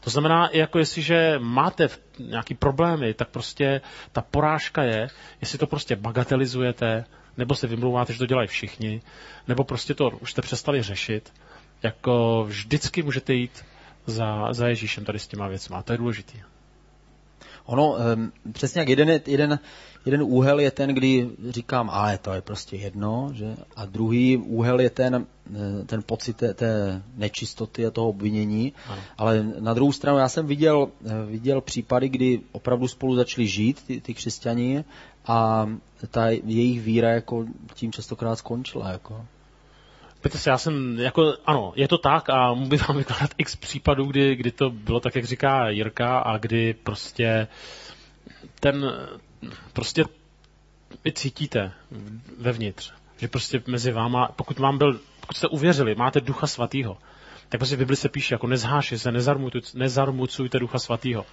To 0.00 0.10
znamená, 0.10 0.48
jako 0.52 0.78
jestliže 0.78 1.38
máte 1.38 1.88
nějaký 2.18 2.54
problémy, 2.54 3.14
tak 3.14 3.28
prostě 3.28 3.80
ta 4.12 4.20
porážka 4.20 4.82
je, 4.82 5.08
jestli 5.40 5.58
to 5.58 5.66
prostě 5.66 5.96
bagatelizujete, 5.96 7.04
nebo 7.36 7.54
se 7.54 7.66
vymlouváte, 7.66 8.12
že 8.12 8.18
to 8.18 8.26
dělají 8.26 8.48
všichni, 8.48 9.02
nebo 9.48 9.64
prostě 9.64 9.94
to 9.94 10.10
už 10.20 10.30
jste 10.30 10.42
přestali 10.42 10.82
řešit, 10.82 11.32
jako 11.82 12.44
vždycky 12.48 13.02
můžete 13.02 13.34
jít 13.34 13.64
za, 14.06 14.52
za 14.52 14.68
Ježíšem 14.68 15.04
tady 15.04 15.18
s 15.18 15.26
těma 15.26 15.48
věcmi. 15.48 15.76
A 15.76 15.82
to 15.82 15.92
je 15.92 15.98
důležité. 15.98 16.38
Ono, 17.70 17.96
um, 18.14 18.32
přesně 18.52 18.78
jak 18.78 18.88
jeden, 18.88 19.20
jeden, 19.26 19.58
jeden 20.06 20.22
úhel 20.22 20.60
je 20.60 20.70
ten, 20.70 20.90
kdy 20.90 21.30
říkám, 21.48 21.90
ale 21.90 22.18
to 22.18 22.32
je 22.32 22.40
prostě 22.42 22.76
jedno, 22.76 23.30
že? 23.34 23.56
A 23.76 23.86
druhý 23.86 24.36
úhel 24.36 24.80
je 24.80 24.90
ten, 24.90 25.26
eh, 25.54 25.84
ten 25.84 26.02
pocit 26.02 26.36
té, 26.36 26.54
té 26.54 27.02
nečistoty 27.16 27.86
a 27.86 27.90
toho 27.90 28.08
obvinění. 28.08 28.72
Ano. 28.88 29.02
Ale 29.18 29.42
na 29.60 29.74
druhou 29.74 29.92
stranu 29.92 30.18
já 30.18 30.28
jsem 30.28 30.46
viděl, 30.46 30.88
eh, 31.06 31.26
viděl 31.26 31.60
případy, 31.60 32.08
kdy 32.08 32.40
opravdu 32.52 32.88
spolu 32.88 33.14
začali 33.14 33.46
žít 33.46 33.82
ty, 33.86 34.00
ty 34.00 34.14
křesťani 34.14 34.84
a 35.26 35.68
ta 36.10 36.28
jejich 36.28 36.80
víra 36.80 37.10
jako 37.10 37.46
tím 37.74 37.92
častokrát 37.92 38.38
skončila. 38.38 38.90
Jako. 38.90 39.26
Pěte 40.20 40.38
se, 40.38 40.50
já 40.50 40.58
jsem, 40.58 40.98
jako, 40.98 41.34
ano, 41.46 41.72
je 41.76 41.88
to 41.88 41.98
tak 41.98 42.30
a 42.30 42.54
můžu 42.54 42.84
vám 42.88 42.96
vykládat 42.96 43.30
x 43.38 43.56
případů, 43.56 44.04
kdy, 44.04 44.36
kdy 44.36 44.50
to 44.50 44.70
bylo 44.70 45.00
tak, 45.00 45.16
jak 45.16 45.24
říká 45.24 45.68
Jirka 45.68 46.18
a 46.18 46.38
kdy 46.38 46.74
prostě 46.74 47.48
ten, 48.60 48.92
prostě 49.72 50.04
vy 51.04 51.12
cítíte 51.12 51.72
vevnitř, 52.38 52.92
že 53.18 53.28
prostě 53.28 53.62
mezi 53.66 53.92
váma, 53.92 54.28
pokud 54.36 54.58
vám 54.58 54.78
byl, 54.78 55.00
pokud 55.20 55.36
jste 55.36 55.48
uvěřili, 55.48 55.94
máte 55.94 56.20
ducha 56.20 56.46
svatýho, 56.46 56.98
tak 57.48 57.58
prostě 57.58 57.76
v 57.76 57.78
Bibli 57.78 57.96
se 57.96 58.08
píše, 58.08 58.34
jako 58.34 58.46
nezháši 58.46 58.98
se, 58.98 59.12
nezarmucujte 59.74 60.58
ducha 60.58 60.78
svatýho. 60.78 61.26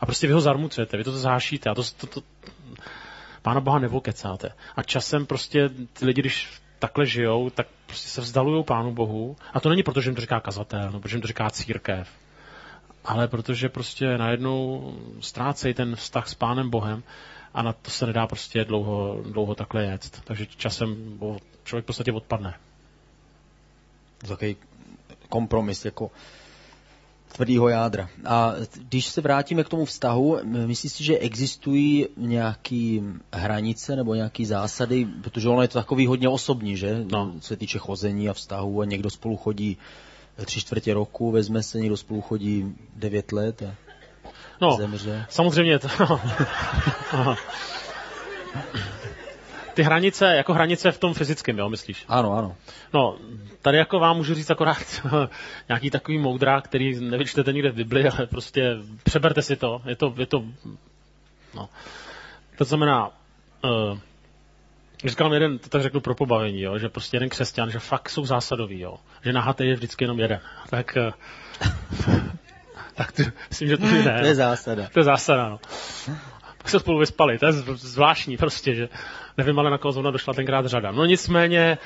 A 0.00 0.06
prostě 0.06 0.26
vy 0.26 0.32
ho 0.32 0.40
zarmucujete, 0.40 0.96
vy 0.96 1.04
to 1.04 1.12
zhášíte 1.12 1.70
a 1.70 1.74
to, 1.74 1.82
to, 1.82 2.06
to 2.06 2.22
Pána 3.42 3.60
Boha 3.60 3.78
nevokecáte. 3.78 4.52
A 4.76 4.82
časem 4.82 5.26
prostě 5.26 5.68
ty 5.68 6.06
lidi, 6.06 6.22
když 6.22 6.48
takhle 6.78 7.06
žijou, 7.06 7.50
tak 7.50 7.66
prostě 7.86 8.08
se 8.08 8.20
vzdalují 8.20 8.64
Pánu 8.64 8.94
Bohu. 8.94 9.36
A 9.54 9.60
to 9.60 9.68
není 9.68 9.82
proto, 9.82 10.00
že 10.00 10.08
jim 10.10 10.14
to 10.14 10.20
říká 10.20 10.40
kazatel, 10.40 10.90
no, 10.92 11.00
protože 11.00 11.16
jim 11.16 11.20
to 11.22 11.28
říká 11.28 11.50
církev. 11.50 12.08
Ale 13.04 13.28
protože 13.28 13.68
prostě 13.68 14.18
najednou 14.18 14.92
ztrácejí 15.20 15.74
ten 15.74 15.96
vztah 15.96 16.28
s 16.28 16.34
Pánem 16.34 16.70
Bohem 16.70 17.02
a 17.54 17.62
na 17.62 17.72
to 17.72 17.90
se 17.90 18.06
nedá 18.06 18.26
prostě 18.26 18.64
dlouho, 18.64 19.22
dlouho 19.22 19.54
takhle 19.54 19.84
jet. 19.84 20.20
Takže 20.24 20.46
časem 20.46 21.18
člověk 21.64 21.84
v 21.84 21.86
podstatě 21.86 22.12
odpadne. 22.12 22.54
Takový 24.28 24.56
kompromis, 25.28 25.84
jako 25.84 26.10
tvrdého 27.32 27.68
jádra. 27.68 28.08
A 28.24 28.54
když 28.88 29.06
se 29.06 29.20
vrátíme 29.20 29.64
k 29.64 29.68
tomu 29.68 29.84
vztahu, 29.84 30.38
myslíš 30.44 30.92
si, 30.92 31.04
že 31.04 31.18
existují 31.18 32.06
nějaké 32.16 33.00
hranice 33.32 33.96
nebo 33.96 34.14
nějaké 34.14 34.46
zásady, 34.46 35.06
protože 35.22 35.48
ono 35.48 35.62
je 35.62 35.68
to 35.68 35.78
takový 35.78 36.06
hodně 36.06 36.28
osobní, 36.28 36.76
že? 36.76 37.04
No. 37.12 37.32
Co 37.40 37.48
se 37.48 37.56
týče 37.56 37.78
chození 37.78 38.28
a 38.28 38.32
vztahu 38.32 38.80
a 38.80 38.84
někdo 38.84 39.10
spolu 39.10 39.36
chodí 39.36 39.76
tři 40.44 40.60
čtvrtě 40.60 40.94
roku, 40.94 41.30
vezme 41.30 41.62
se, 41.62 41.78
někdo 41.78 41.96
spolu 41.96 42.20
chodí 42.20 42.74
devět 42.96 43.32
let 43.32 43.62
a 43.62 43.74
no, 44.60 44.76
zemře. 44.76 45.26
samozřejmě 45.28 45.78
to, 45.78 45.88
ty 49.78 49.82
hranice, 49.82 50.36
jako 50.36 50.54
hranice 50.54 50.92
v 50.92 50.98
tom 50.98 51.14
fyzickém, 51.14 51.58
jo, 51.58 51.68
myslíš? 51.68 52.04
Ano, 52.08 52.32
ano. 52.32 52.56
No, 52.94 53.16
tady 53.62 53.78
jako 53.78 53.98
vám 53.98 54.16
můžu 54.16 54.34
říct 54.34 54.50
akorát 54.50 55.06
nějaký 55.68 55.90
takový 55.90 56.18
moudrá, 56.18 56.60
který 56.60 57.00
nevyčtete 57.00 57.52
nikde 57.52 57.70
v 57.70 57.74
Bibli, 57.74 58.08
ale 58.08 58.26
prostě 58.26 58.76
přeberte 59.02 59.42
si 59.42 59.56
to. 59.56 59.82
Je 59.86 59.96
to, 59.96 60.14
je 60.16 60.26
to, 60.26 60.44
no. 61.54 61.68
To 62.56 62.64
znamená, 62.64 63.10
uh, 63.64 63.98
říkám 65.04 65.32
jeden, 65.32 65.58
to 65.58 65.68
tak 65.68 65.82
řeknu 65.82 66.00
pro 66.00 66.14
pobavení, 66.14 66.60
jo, 66.60 66.78
že 66.78 66.88
prostě 66.88 67.16
jeden 67.16 67.28
křesťan, 67.28 67.70
že 67.70 67.78
fakt 67.78 68.10
jsou 68.10 68.24
zásadový, 68.24 68.80
jo, 68.80 68.96
že 69.24 69.32
na 69.32 69.54
je 69.60 69.74
vždycky 69.74 70.04
jenom 70.04 70.20
jeden. 70.20 70.40
Tak, 70.70 70.98
uh, 71.06 71.12
tak 72.94 73.12
to, 73.12 73.22
myslím, 73.48 73.68
že 73.68 73.76
to 73.76 73.86
je 73.86 74.02
ne. 74.02 74.20
To 74.20 74.26
je 74.26 74.34
zásada. 74.34 74.88
To 74.92 75.00
je 75.00 75.04
zásada, 75.04 75.48
no 75.48 75.58
pak 76.58 76.68
se 76.68 76.80
spolu 76.80 76.98
vyspali. 76.98 77.38
To 77.38 77.46
je 77.46 77.52
zvláštní 77.52 78.36
prostě, 78.36 78.74
že 78.74 78.88
nevím, 79.36 79.58
ale 79.58 79.70
na 79.70 79.78
koho 79.78 79.92
zrovna 79.92 80.10
došla 80.10 80.34
tenkrát 80.34 80.66
řada. 80.66 80.90
No 80.92 81.04
nicméně, 81.04 81.78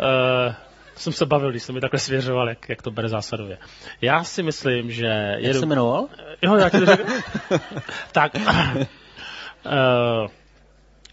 uh, 0.00 0.54
jsem 0.96 1.12
se 1.12 1.26
bavil, 1.26 1.50
když 1.50 1.62
jsem 1.62 1.74
mi 1.74 1.80
takhle 1.80 2.00
svěřoval, 2.00 2.48
jak, 2.48 2.68
jak 2.68 2.82
to 2.82 2.90
bere 2.90 3.08
zásadově. 3.08 3.58
Já 4.00 4.24
si 4.24 4.42
myslím, 4.42 4.90
že... 4.90 5.06
Jak 5.06 5.42
jedu... 5.42 5.60
se 5.60 5.66
jmenoval? 5.66 6.08
Jo, 6.42 6.56
já 6.56 6.68
ti 6.68 6.78
to 6.78 6.86
řekl. 6.86 7.12
tak, 8.12 8.34
uh, 8.34 8.42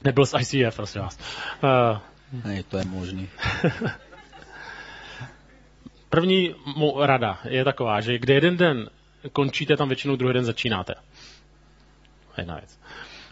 nebyl 0.04 0.26
z 0.26 0.34
ICF, 0.40 0.76
prosím 0.76 1.02
vás. 1.02 1.20
Uh, 1.64 2.00
ne, 2.46 2.64
to 2.64 2.78
je 2.78 2.86
možný. 2.86 3.30
První 6.10 6.56
rada 7.02 7.40
je 7.50 7.64
taková, 7.64 8.02
že 8.02 8.20
kde 8.20 8.34
jeden 8.34 8.58
den 8.58 8.90
končíte, 9.32 9.78
tam 9.78 9.88
většinou 9.88 10.16
druhý 10.16 10.34
den 10.34 10.46
začínáte. 10.46 10.94
Jedna 12.38 12.56
věc. 12.56 12.80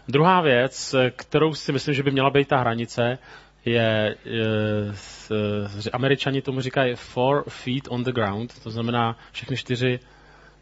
Druhá 0.08 0.40
věc, 0.40 0.94
kterou 1.16 1.54
si 1.54 1.72
myslím, 1.72 1.94
že 1.94 2.02
by 2.02 2.10
měla 2.10 2.30
být 2.30 2.48
ta 2.48 2.58
hranice, 2.58 3.18
je, 3.64 4.16
je 4.24 5.90
američani 5.92 6.42
tomu 6.42 6.60
říkají 6.60 6.94
four 6.94 7.44
feet 7.48 7.88
on 7.88 8.04
the 8.04 8.12
ground, 8.12 8.62
to 8.62 8.70
znamená 8.70 9.16
všechny 9.32 9.56
čtyři 9.56 10.00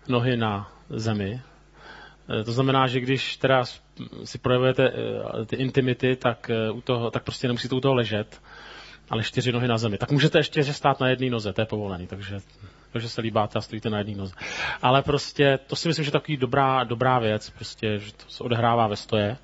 nohy 0.09 0.37
na 0.37 0.72
zemi. 0.90 1.40
E, 2.40 2.44
to 2.44 2.52
znamená, 2.52 2.87
že 2.87 3.00
když 3.00 3.37
teda 3.37 3.64
si 4.24 4.38
projevujete 4.38 4.88
e, 4.88 5.46
ty 5.46 5.57
intimity, 5.57 6.16
tak, 6.16 6.50
e, 6.50 6.70
u 6.70 6.81
toho, 6.81 7.11
tak 7.11 7.22
prostě 7.22 7.46
nemusíte 7.46 7.74
u 7.74 7.81
toho 7.81 7.94
ležet, 7.94 8.40
ale 9.11 9.22
čtyři 9.22 9.52
nohy 9.52 9.68
na 9.68 9.78
zemi. 9.78 9.98
Tak 9.98 10.11
můžete 10.11 10.38
ještě 10.38 10.64
stát 10.64 11.00
na 11.00 11.09
jedné 11.09 11.31
noze, 11.31 11.52
to 11.52 11.61
je 11.61 11.66
povolený, 11.66 12.07
takže 12.07 12.37
že 13.00 13.09
se 13.09 13.20
líbáte 13.20 13.59
a 13.59 13.62
stojíte 13.62 13.90
na 13.90 13.98
jedné 13.98 14.16
noze. 14.16 14.35
Ale 14.83 15.02
prostě 15.02 15.59
to 15.66 15.76
si 15.76 15.88
myslím, 15.88 16.05
že 16.05 16.09
je 16.09 16.12
takový 16.12 16.37
dobrá, 16.37 16.85
dobrá 16.85 17.18
věc, 17.18 17.50
prostě, 17.50 17.98
že 17.98 18.12
to 18.12 18.24
se 18.28 18.44
odehrává 18.44 18.87
ve 18.87 18.96
stoje, 18.96 19.37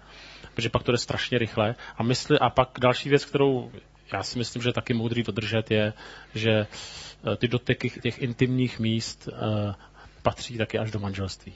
protože 0.54 0.68
pak 0.68 0.82
to 0.82 0.92
jde 0.92 0.98
strašně 0.98 1.38
rychle. 1.38 1.74
A, 1.96 2.02
mysli, 2.02 2.38
a 2.38 2.50
pak 2.50 2.68
další 2.80 3.08
věc, 3.08 3.24
kterou 3.24 3.70
já 4.12 4.22
si 4.22 4.38
myslím, 4.38 4.62
že 4.62 4.68
je 4.68 4.72
taky 4.72 4.94
moudrý 4.94 5.22
dodržet, 5.22 5.70
je, 5.70 5.92
že 6.34 6.50
eh, 6.50 7.36
ty 7.36 7.48
doteky 7.48 7.90
těch 7.90 8.18
intimních 8.22 8.78
míst 8.78 9.28
uh, 9.28 9.74
patří 10.22 10.58
taky 10.58 10.78
až 10.78 10.90
do 10.90 10.98
manželství. 10.98 11.52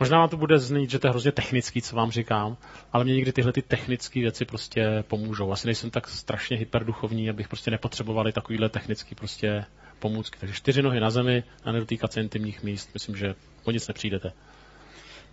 Možná 0.00 0.18
vám 0.18 0.28
to 0.28 0.36
bude 0.36 0.58
znít, 0.58 0.90
že 0.90 0.98
to 0.98 1.06
je 1.06 1.10
hrozně 1.10 1.32
technický, 1.32 1.82
co 1.82 1.96
vám 1.96 2.10
říkám, 2.10 2.56
ale 2.92 3.04
mě 3.04 3.14
někdy 3.14 3.32
tyhle 3.32 3.52
ty 3.52 3.62
technické 3.62 4.20
věci 4.20 4.44
prostě 4.44 5.04
pomůžou. 5.08 5.52
Asi 5.52 5.66
nejsem 5.66 5.90
tak 5.90 6.08
strašně 6.08 6.56
hyperduchovní, 6.56 7.30
abych 7.30 7.48
prostě 7.48 7.70
nepotřebovali 7.70 8.32
takovýhle 8.32 8.68
technický 8.68 9.14
prostě 9.14 9.64
pomůcky. 9.98 10.38
Takže 10.40 10.54
čtyři 10.54 10.82
nohy 10.82 11.00
na 11.00 11.10
zemi 11.10 11.44
a 11.64 11.72
nedotýkat 11.72 12.12
se 12.12 12.20
intimních 12.20 12.62
míst. 12.62 12.90
Myslím, 12.94 13.16
že 13.16 13.34
o 13.64 13.70
nic 13.70 13.88
nepřijdete. 13.88 14.32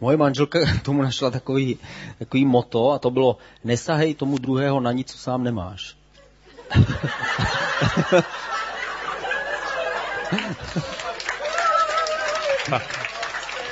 Moje 0.02 0.18
manželka 0.18 0.60
tomu 0.84 1.02
našla 1.02 1.32
takový, 1.32 1.80
takový 2.20 2.46
moto 2.46 2.92
a 2.92 3.00
to 3.00 3.12
bylo 3.12 3.38
nesahej 3.64 4.16
tomu 4.16 4.38
druhého 4.38 4.80
na 4.80 4.92
nic, 4.92 5.12
co 5.12 5.18
sám 5.18 5.44
nemáš. 5.44 5.96
tak. 12.70 13.10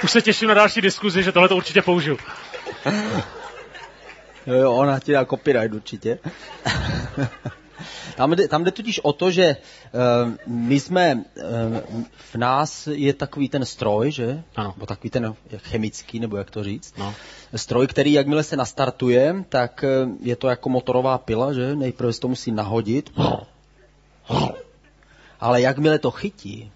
Už 0.03 0.11
se 0.11 0.21
těším 0.21 0.47
na 0.47 0.53
další 0.53 0.81
diskuzi, 0.81 1.23
že 1.23 1.31
tohle 1.31 1.49
to 1.49 1.55
určitě 1.55 1.81
použiju. 1.81 2.17
Jo, 4.47 4.73
ona 4.73 4.99
ti 4.99 5.11
dá 5.11 5.25
copyright 5.25 5.73
určitě. 5.73 6.19
Tam 8.15 8.31
jde, 8.31 8.47
tam 8.47 8.63
jde 8.63 8.71
totiž 8.71 8.99
o 8.99 9.13
to, 9.13 9.31
že 9.31 9.57
uh, 9.57 10.33
my 10.47 10.79
jsme, 10.79 11.15
uh, 11.15 12.03
v 12.31 12.35
nás 12.35 12.87
je 12.87 13.13
takový 13.13 13.49
ten 13.49 13.65
stroj, 13.65 14.11
že? 14.11 14.43
Ano. 14.55 14.73
Nebo 14.75 14.85
takový 14.85 15.09
ten 15.09 15.35
chemický, 15.57 16.19
nebo 16.19 16.37
jak 16.37 16.51
to 16.51 16.63
říct. 16.63 16.97
No. 16.97 17.13
Stroj, 17.55 17.87
který 17.87 18.13
jakmile 18.13 18.43
se 18.43 18.55
nastartuje, 18.55 19.35
tak 19.49 19.85
uh, 20.05 20.11
je 20.21 20.35
to 20.35 20.49
jako 20.49 20.69
motorová 20.69 21.17
pila, 21.17 21.53
že? 21.53 21.75
Nejprve 21.75 22.13
se 22.13 22.19
to 22.19 22.27
musí 22.27 22.51
nahodit. 22.51 23.11
Ale 25.39 25.61
jakmile 25.61 25.99
to 25.99 26.11
chytí, 26.11 26.71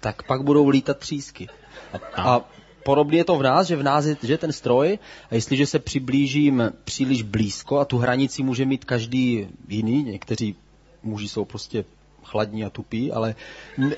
tak 0.00 0.22
pak 0.22 0.42
budou 0.42 0.68
lítat 0.68 0.98
třísky. 0.98 1.48
A, 1.92 2.22
a 2.22 2.40
podobně 2.84 3.18
je 3.18 3.24
to 3.24 3.36
v 3.36 3.42
nás, 3.42 3.66
že 3.66 3.76
v 3.76 3.82
nás 3.82 4.04
je 4.04 4.16
že 4.22 4.38
ten 4.38 4.52
stroj 4.52 4.98
a 5.30 5.34
jestliže 5.34 5.66
se 5.66 5.78
přiblížím 5.78 6.72
příliš 6.84 7.22
blízko 7.22 7.78
a 7.78 7.84
tu 7.84 7.98
hranici 7.98 8.42
může 8.42 8.64
mít 8.64 8.84
každý 8.84 9.48
jiný, 9.68 10.02
někteří 10.02 10.56
muži 11.02 11.28
jsou 11.28 11.44
prostě 11.44 11.84
chladní 12.22 12.64
a 12.64 12.70
tupí, 12.70 13.12
ale 13.12 13.34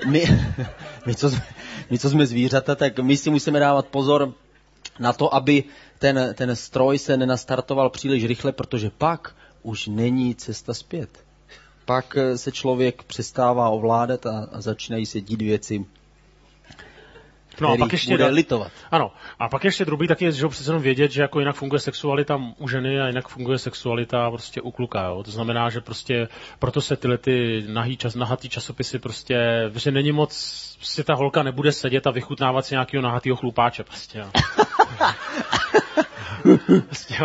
my, 0.06 0.24
my, 1.06 1.14
co, 1.14 1.30
jsme, 1.30 1.42
my 1.90 1.98
co 1.98 2.10
jsme 2.10 2.26
zvířata, 2.26 2.74
tak 2.74 2.98
my 2.98 3.16
si 3.16 3.30
musíme 3.30 3.60
dávat 3.60 3.86
pozor 3.86 4.32
na 4.98 5.12
to, 5.12 5.34
aby 5.34 5.64
ten, 5.98 6.34
ten 6.34 6.56
stroj 6.56 6.98
se 6.98 7.16
nenastartoval 7.16 7.90
příliš 7.90 8.24
rychle, 8.24 8.52
protože 8.52 8.90
pak 8.90 9.34
už 9.62 9.86
není 9.86 10.34
cesta 10.34 10.74
zpět. 10.74 11.10
Pak 11.84 12.16
se 12.36 12.52
člověk 12.52 13.02
přestává 13.02 13.68
ovládat 13.68 14.26
a, 14.26 14.48
a 14.52 14.60
začínají 14.60 15.06
se 15.06 15.20
dít 15.20 15.42
věci, 15.42 15.84
No 17.60 17.72
a 17.72 17.76
pak 17.76 17.92
ještě 17.92 18.10
bude 18.10 18.26
litovat. 18.26 18.72
Ano. 18.90 19.12
A 19.38 19.48
pak 19.48 19.64
ještě 19.64 19.84
druhý 19.84 20.08
taky 20.08 20.24
je, 20.24 20.32
že 20.32 20.48
přece 20.48 20.70
jenom 20.70 20.82
vědět, 20.82 21.10
že 21.10 21.22
jako 21.22 21.40
jinak 21.40 21.56
funguje 21.56 21.80
sexualita 21.80 22.40
u 22.58 22.68
ženy 22.68 23.00
a 23.00 23.06
jinak 23.06 23.28
funguje 23.28 23.58
sexualita 23.58 24.30
prostě 24.30 24.60
u 24.60 24.70
kluka. 24.70 25.04
Jo. 25.04 25.22
To 25.22 25.30
znamená, 25.30 25.70
že 25.70 25.80
prostě 25.80 26.28
proto 26.58 26.80
se 26.80 26.96
tyhle 26.96 27.18
ty 27.18 27.64
nahý 27.68 27.96
čas, 27.96 28.14
nahatý 28.14 28.48
časopisy 28.48 28.98
prostě, 28.98 29.70
že 29.74 29.90
není 29.90 30.12
moc, 30.12 30.32
prostě 30.76 31.04
ta 31.04 31.14
holka 31.14 31.42
nebude 31.42 31.72
sedět 31.72 32.06
a 32.06 32.10
vychutnávat 32.10 32.66
si 32.66 32.74
nějakého 32.74 33.02
nahatýho 33.02 33.36
chlupáče 33.36 33.84
prostě. 33.84 34.18
Jo. 34.18 34.30
z, 36.92 37.06
těch, 37.06 37.20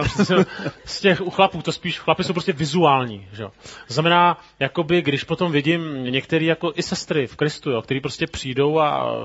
z 0.86 1.02
těch 1.02 1.22
u 1.22 1.30
chlapů, 1.30 1.62
to 1.62 1.72
spíš, 1.72 2.00
chlapy 2.00 2.24
jsou 2.24 2.34
prostě 2.34 2.54
vizuální, 2.54 3.28
že 3.34 3.44
jo. 3.44 3.52
Znamená, 3.88 4.38
jakoby, 4.60 5.02
když 5.02 5.24
potom 5.24 5.52
vidím 5.52 6.04
některé 6.04 6.46
jako 6.46 6.72
i 6.76 6.84
sestry 6.84 7.28
v 7.28 7.36
Kristu, 7.36 7.72
jo, 7.72 7.82
který 7.82 8.00
prostě 8.00 8.28
přijdou 8.28 8.80
a, 8.80 9.16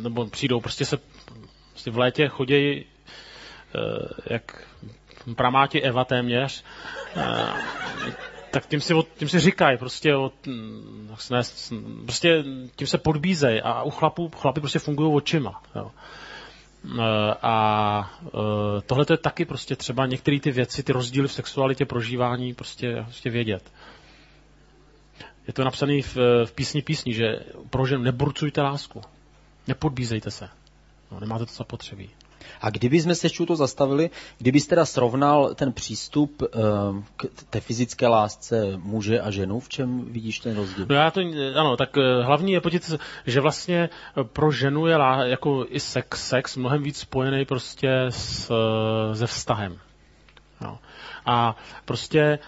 nebo 0.00 0.26
přijdou, 0.26 0.60
prostě 0.60 0.84
se 0.84 0.98
prostě 1.72 1.90
v 1.90 1.98
létě 1.98 2.28
chodějí 2.28 2.84
eh, 3.74 4.08
jak 4.26 4.66
pramáti 5.36 5.82
Eva 5.82 6.04
téměř, 6.04 6.64
eh, 7.16 7.46
tak 8.50 8.66
tím 8.66 8.80
si, 8.80 8.94
tím 9.16 9.28
si 9.28 9.40
říkají, 9.40 9.78
prostě, 9.78 10.14
prostě 12.04 12.44
tím 12.76 12.86
se 12.86 12.98
podbízejí 12.98 13.60
a 13.62 13.82
u 13.82 13.90
chlapů, 13.90 14.30
chlapy 14.36 14.60
prostě 14.60 14.78
fungují 14.78 15.14
očima. 15.14 15.62
Jo. 15.74 15.90
Eh, 16.84 17.34
a 17.42 18.10
eh, 18.26 18.80
tohle 18.86 19.04
je 19.10 19.16
taky 19.16 19.44
prostě 19.44 19.76
třeba 19.76 20.06
některé 20.06 20.40
ty 20.40 20.50
věci, 20.50 20.82
ty 20.82 20.92
rozdíly 20.92 21.28
v 21.28 21.32
sexualitě, 21.32 21.84
prožívání 21.84 22.54
prostě, 22.54 23.02
prostě 23.02 23.30
vědět. 23.30 23.72
Je 25.46 25.52
to 25.52 25.64
napsané 25.64 26.02
v, 26.02 26.16
v 26.44 26.52
písni 26.54 26.82
písni, 26.82 27.14
že 27.14 27.24
pro 27.70 27.86
ženu 27.86 28.02
neburcujte 28.02 28.62
lásku. 28.62 29.00
Nepodbízejte 29.68 30.30
se. 30.30 30.48
No, 31.12 31.20
nemáte 31.20 31.46
to 31.46 31.52
zapotřebí. 31.52 32.10
A 32.60 32.70
kdyby 32.70 33.00
jsme 33.00 33.14
se 33.14 33.28
to 33.46 33.56
zastavili, 33.56 34.10
kdybyste 34.38 34.72
teda 34.72 34.86
srovnal 34.86 35.54
ten 35.54 35.72
přístup 35.72 36.42
ehm, 36.42 37.04
k 37.16 37.26
té 37.50 37.60
fyzické 37.60 38.06
lásce 38.08 38.72
muže 38.76 39.20
a 39.20 39.30
ženu, 39.30 39.60
v 39.60 39.68
čem 39.68 40.04
vidíš 40.12 40.38
ten 40.38 40.56
rozdíl? 40.56 40.86
No 40.88 40.94
já 40.94 41.10
to, 41.10 41.20
ano, 41.54 41.76
tak 41.76 41.98
eh, 41.98 42.22
hlavní 42.22 42.52
je 42.52 42.60
podívat, 42.60 43.00
že 43.26 43.40
vlastně 43.40 43.88
eh, 43.88 44.24
pro 44.24 44.50
ženu 44.50 44.86
je 44.86 44.98
jako 45.22 45.66
i 45.68 45.80
sex, 45.80 46.28
sex 46.28 46.56
mnohem 46.56 46.82
víc 46.82 46.98
spojený 46.98 47.44
prostě 47.44 47.90
s, 48.08 48.50
eh, 48.50 49.16
se 49.16 49.26
vztahem. 49.26 49.78
No. 50.60 50.78
A 51.26 51.56
prostě 51.84 52.38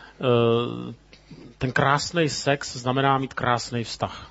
ten 1.59 1.73
krásný 1.73 2.29
sex 2.29 2.77
znamená 2.77 3.19
mít 3.19 3.35
krásný 3.35 3.85
vztah. 3.85 4.31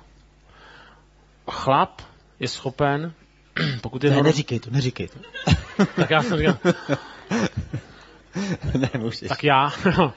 Chlap 1.50 2.02
je 2.40 2.48
schopen 2.48 3.12
pokud 3.80 4.04
je 4.04 4.10
ne, 4.10 4.22
neříkej 4.22 4.60
to, 4.60 4.70
neříkej 4.70 5.08
to. 5.08 5.18
tak 5.96 6.10
já 6.10 6.22
jsem 6.22 6.38
říkal, 6.38 6.58
ne, 8.78 8.90
můžeš. 8.98 9.28
Tak 9.28 9.44
já, 9.44 9.72
no, 9.98 10.12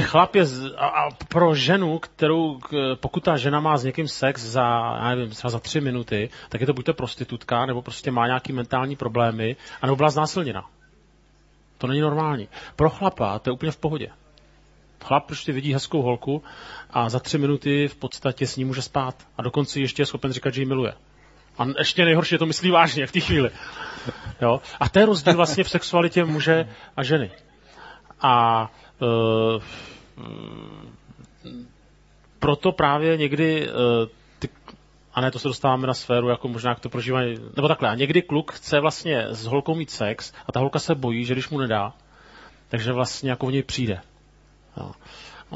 chlap 0.00 0.34
je, 0.34 0.44
z, 0.44 0.74
a, 0.76 0.86
a 0.86 1.10
pro 1.28 1.54
ženu, 1.54 1.98
kterou, 1.98 2.58
pokud 2.94 3.24
ta 3.24 3.36
žena 3.36 3.60
má 3.60 3.76
s 3.76 3.84
někým 3.84 4.08
sex 4.08 4.42
za, 4.42 4.62
já 5.02 5.08
nevím, 5.08 5.30
třeba 5.30 5.50
za 5.50 5.58
tři 5.58 5.80
minuty, 5.80 6.30
tak 6.48 6.60
je 6.60 6.66
to 6.66 6.72
buď 6.72 6.84
to 6.84 6.94
prostitutka, 6.94 7.66
nebo 7.66 7.82
prostě 7.82 8.10
má 8.10 8.26
nějaký 8.26 8.52
mentální 8.52 8.96
problémy, 8.96 9.56
anebo 9.82 9.96
byla 9.96 10.10
znásilněna. 10.10 10.64
To 11.78 11.86
není 11.86 12.00
normální. 12.00 12.48
Pro 12.76 12.90
chlapa 12.90 13.38
to 13.38 13.50
je 13.50 13.54
úplně 13.54 13.72
v 13.72 13.76
pohodě. 13.76 14.08
Chlap 15.04 15.26
prostě 15.26 15.52
vidí 15.52 15.72
hezkou 15.72 16.02
holku 16.02 16.42
a 16.90 17.08
za 17.08 17.18
tři 17.18 17.38
minuty 17.38 17.88
v 17.88 17.96
podstatě 17.96 18.46
s 18.46 18.56
ní 18.56 18.64
může 18.64 18.82
spát. 18.82 19.14
A 19.38 19.42
dokonce 19.42 19.80
ještě 19.80 20.02
je 20.02 20.06
schopen 20.06 20.32
říkat, 20.32 20.54
že 20.54 20.62
ji 20.62 20.66
miluje. 20.66 20.92
A 21.60 21.66
ještě 21.78 22.04
nejhorší, 22.04 22.38
to 22.38 22.46
myslí 22.46 22.70
vážně 22.70 23.06
v 23.06 23.12
té 23.12 23.20
chvíli. 23.20 23.50
Jo? 24.40 24.60
A 24.80 24.88
to 24.88 24.98
je 24.98 25.06
rozdíl 25.06 25.36
vlastně 25.36 25.64
v 25.64 25.70
sexualitě 25.70 26.24
muže 26.24 26.68
a 26.96 27.02
ženy. 27.02 27.30
A 28.20 28.62
uh, 29.00 29.62
proto 32.38 32.72
právě 32.72 33.16
někdy 33.16 33.68
uh, 33.68 33.74
ty, 34.38 34.48
a 35.14 35.20
ne, 35.20 35.30
to 35.30 35.38
se 35.38 35.48
dostáváme 35.48 35.86
na 35.86 35.94
sféru, 35.94 36.28
jako 36.28 36.48
možná 36.48 36.70
jak 36.70 36.80
to 36.80 36.88
prožívají, 36.88 37.36
nebo 37.56 37.68
takhle, 37.68 37.88
a 37.88 37.94
někdy 37.94 38.22
kluk 38.22 38.52
chce 38.52 38.80
vlastně 38.80 39.26
s 39.28 39.46
holkou 39.46 39.74
mít 39.74 39.90
sex 39.90 40.32
a 40.46 40.52
ta 40.52 40.60
holka 40.60 40.78
se 40.78 40.94
bojí, 40.94 41.24
že 41.24 41.34
když 41.34 41.48
mu 41.48 41.58
nedá, 41.58 41.92
takže 42.68 42.92
vlastně 42.92 43.30
jako 43.30 43.46
v 43.46 43.52
něj 43.52 43.62
přijde. 43.62 44.00
Jo. 44.76 44.92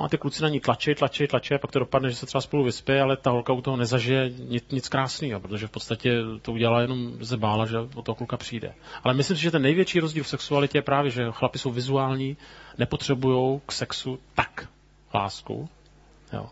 A 0.03 0.09
ty 0.09 0.19
kluci 0.19 0.43
na 0.43 0.49
ní 0.49 0.61
tlačí, 0.61 0.95
tlačí, 0.95 1.27
tlačí, 1.27 1.55
a 1.55 1.59
pak 1.59 1.73
to 1.73 1.79
dopadne, 1.79 2.11
že 2.11 2.17
se 2.17 2.27
třeba 2.27 2.41
spolu 2.41 2.65
vyspí, 2.65 2.93
ale 2.93 3.17
ta 3.17 3.31
holka 3.31 3.53
u 3.53 3.61
toho 3.61 3.77
nezažije 3.77 4.31
nic, 4.39 4.65
nic 4.71 4.89
krásného, 4.89 5.41
protože 5.41 5.67
v 5.67 5.71
podstatě 5.71 6.21
to 6.43 6.53
udělala 6.53 6.81
jenom 6.81 7.13
ze 7.21 7.37
bála, 7.37 7.67
že 7.67 7.79
od 7.79 8.05
toho 8.05 8.17
kluka 8.17 8.37
přijde. 8.37 8.75
Ale 9.05 9.15
myslím 9.15 9.37
si, 9.37 9.43
že 9.43 9.51
ten 9.51 9.63
největší 9.63 10.01
rozdíl 10.01 10.25
v 10.25 10.29
sexualitě 10.29 10.79
je 10.79 10.83
právě, 10.83 11.11
že 11.11 11.27
chlapi 11.31 11.59
jsou 11.59 11.71
vizuální, 11.71 12.37
nepotřebují 12.79 13.61
k 13.67 13.73
sexu 13.73 14.19
tak 14.35 14.69
lásku, 15.15 15.69
jo. 16.33 16.47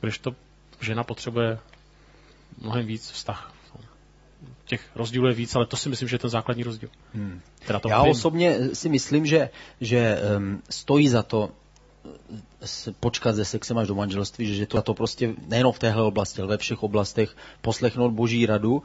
když 0.00 0.18
to 0.18 0.34
žena 0.80 1.04
potřebuje 1.04 1.58
mnohem 2.60 2.86
víc 2.86 3.10
vztah. 3.10 3.52
Těch 4.64 4.90
rozdílů 4.94 5.28
je 5.28 5.34
víc, 5.34 5.54
ale 5.54 5.66
to 5.66 5.76
si 5.76 5.88
myslím, 5.88 6.08
že 6.08 6.14
je 6.14 6.18
ten 6.18 6.30
základní 6.30 6.62
rozdíl. 6.62 6.88
Hmm. 7.14 7.40
Teda 7.66 7.78
to 7.78 7.88
Já 7.88 8.02
vím. 8.02 8.10
osobně 8.10 8.58
si 8.74 8.88
myslím, 8.88 9.26
že, 9.26 9.50
že 9.80 10.18
um, 10.36 10.62
stojí 10.70 11.08
za 11.08 11.22
to 11.22 11.50
počkat 13.00 13.36
se 13.36 13.44
sexem 13.44 13.78
až 13.78 13.88
do 13.88 13.94
manželství, 13.94 14.54
že 14.54 14.66
to, 14.66 14.82
to 14.82 14.94
prostě 14.94 15.34
nejenom 15.46 15.72
v 15.72 15.78
téhle 15.78 16.02
oblasti, 16.02 16.40
ale 16.40 16.50
ve 16.50 16.58
všech 16.58 16.82
oblastech 16.82 17.36
poslechnout 17.60 18.12
boží 18.12 18.46
radu, 18.46 18.82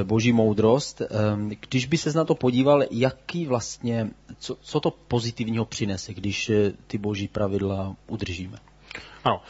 eh, 0.00 0.04
boží 0.04 0.32
moudrost. 0.32 1.00
Ehm, 1.00 1.50
když 1.68 1.86
by 1.86 1.98
se 1.98 2.12
na 2.12 2.24
to 2.24 2.34
podíval, 2.34 2.84
jaký 2.90 3.46
vlastně, 3.46 4.10
co, 4.38 4.56
co 4.60 4.80
to 4.80 4.90
pozitivního 4.90 5.64
přinese, 5.64 6.14
když 6.14 6.50
eh, 6.50 6.72
ty 6.86 6.98
boží 6.98 7.28
pravidla 7.28 7.96
udržíme? 8.06 8.58
Ano, 9.24 9.42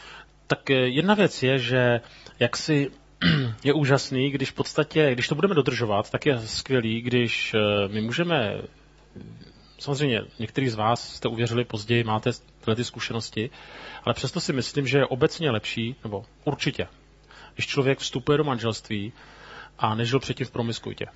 tak 0.47 0.71
eh, 0.71 0.75
jedna 0.75 1.15
věc 1.15 1.43
je, 1.43 1.59
že 1.59 2.01
jak 2.39 2.57
si 2.57 2.91
je 3.65 3.73
úžasný, 3.73 4.31
když 4.31 4.51
v 4.51 4.55
podstatě, 4.55 5.13
když 5.13 5.29
to 5.29 5.35
budeme 5.35 5.55
dodržovat, 5.55 6.11
tak 6.11 6.27
je 6.27 6.41
skvělý, 6.47 7.01
když 7.01 7.55
my 7.89 8.01
můžeme 8.01 8.61
samozřejmě 9.85 10.21
některý 10.39 10.69
z 10.69 10.75
vás 10.75 11.15
jste 11.15 11.29
uvěřili 11.29 11.65
později, 11.65 12.05
máte 12.05 12.31
tyhle 12.61 12.77
ty 12.77 12.85
zkušenosti, 12.85 13.51
ale 14.05 14.15
přesto 14.15 14.41
si 14.41 14.53
myslím, 14.53 14.87
že 14.87 14.99
je 14.99 15.07
obecně 15.07 15.51
lepší, 15.51 15.97
nebo 16.05 16.25
určitě, 16.45 16.87
když 17.55 17.67
člověk 17.67 17.99
vstupuje 17.99 18.39
do 18.39 18.45
manželství 18.45 19.13
a 19.79 19.95
nežil 19.95 20.21
předtím 20.21 20.47
v 20.47 20.51
promiskuitě. 20.51 21.07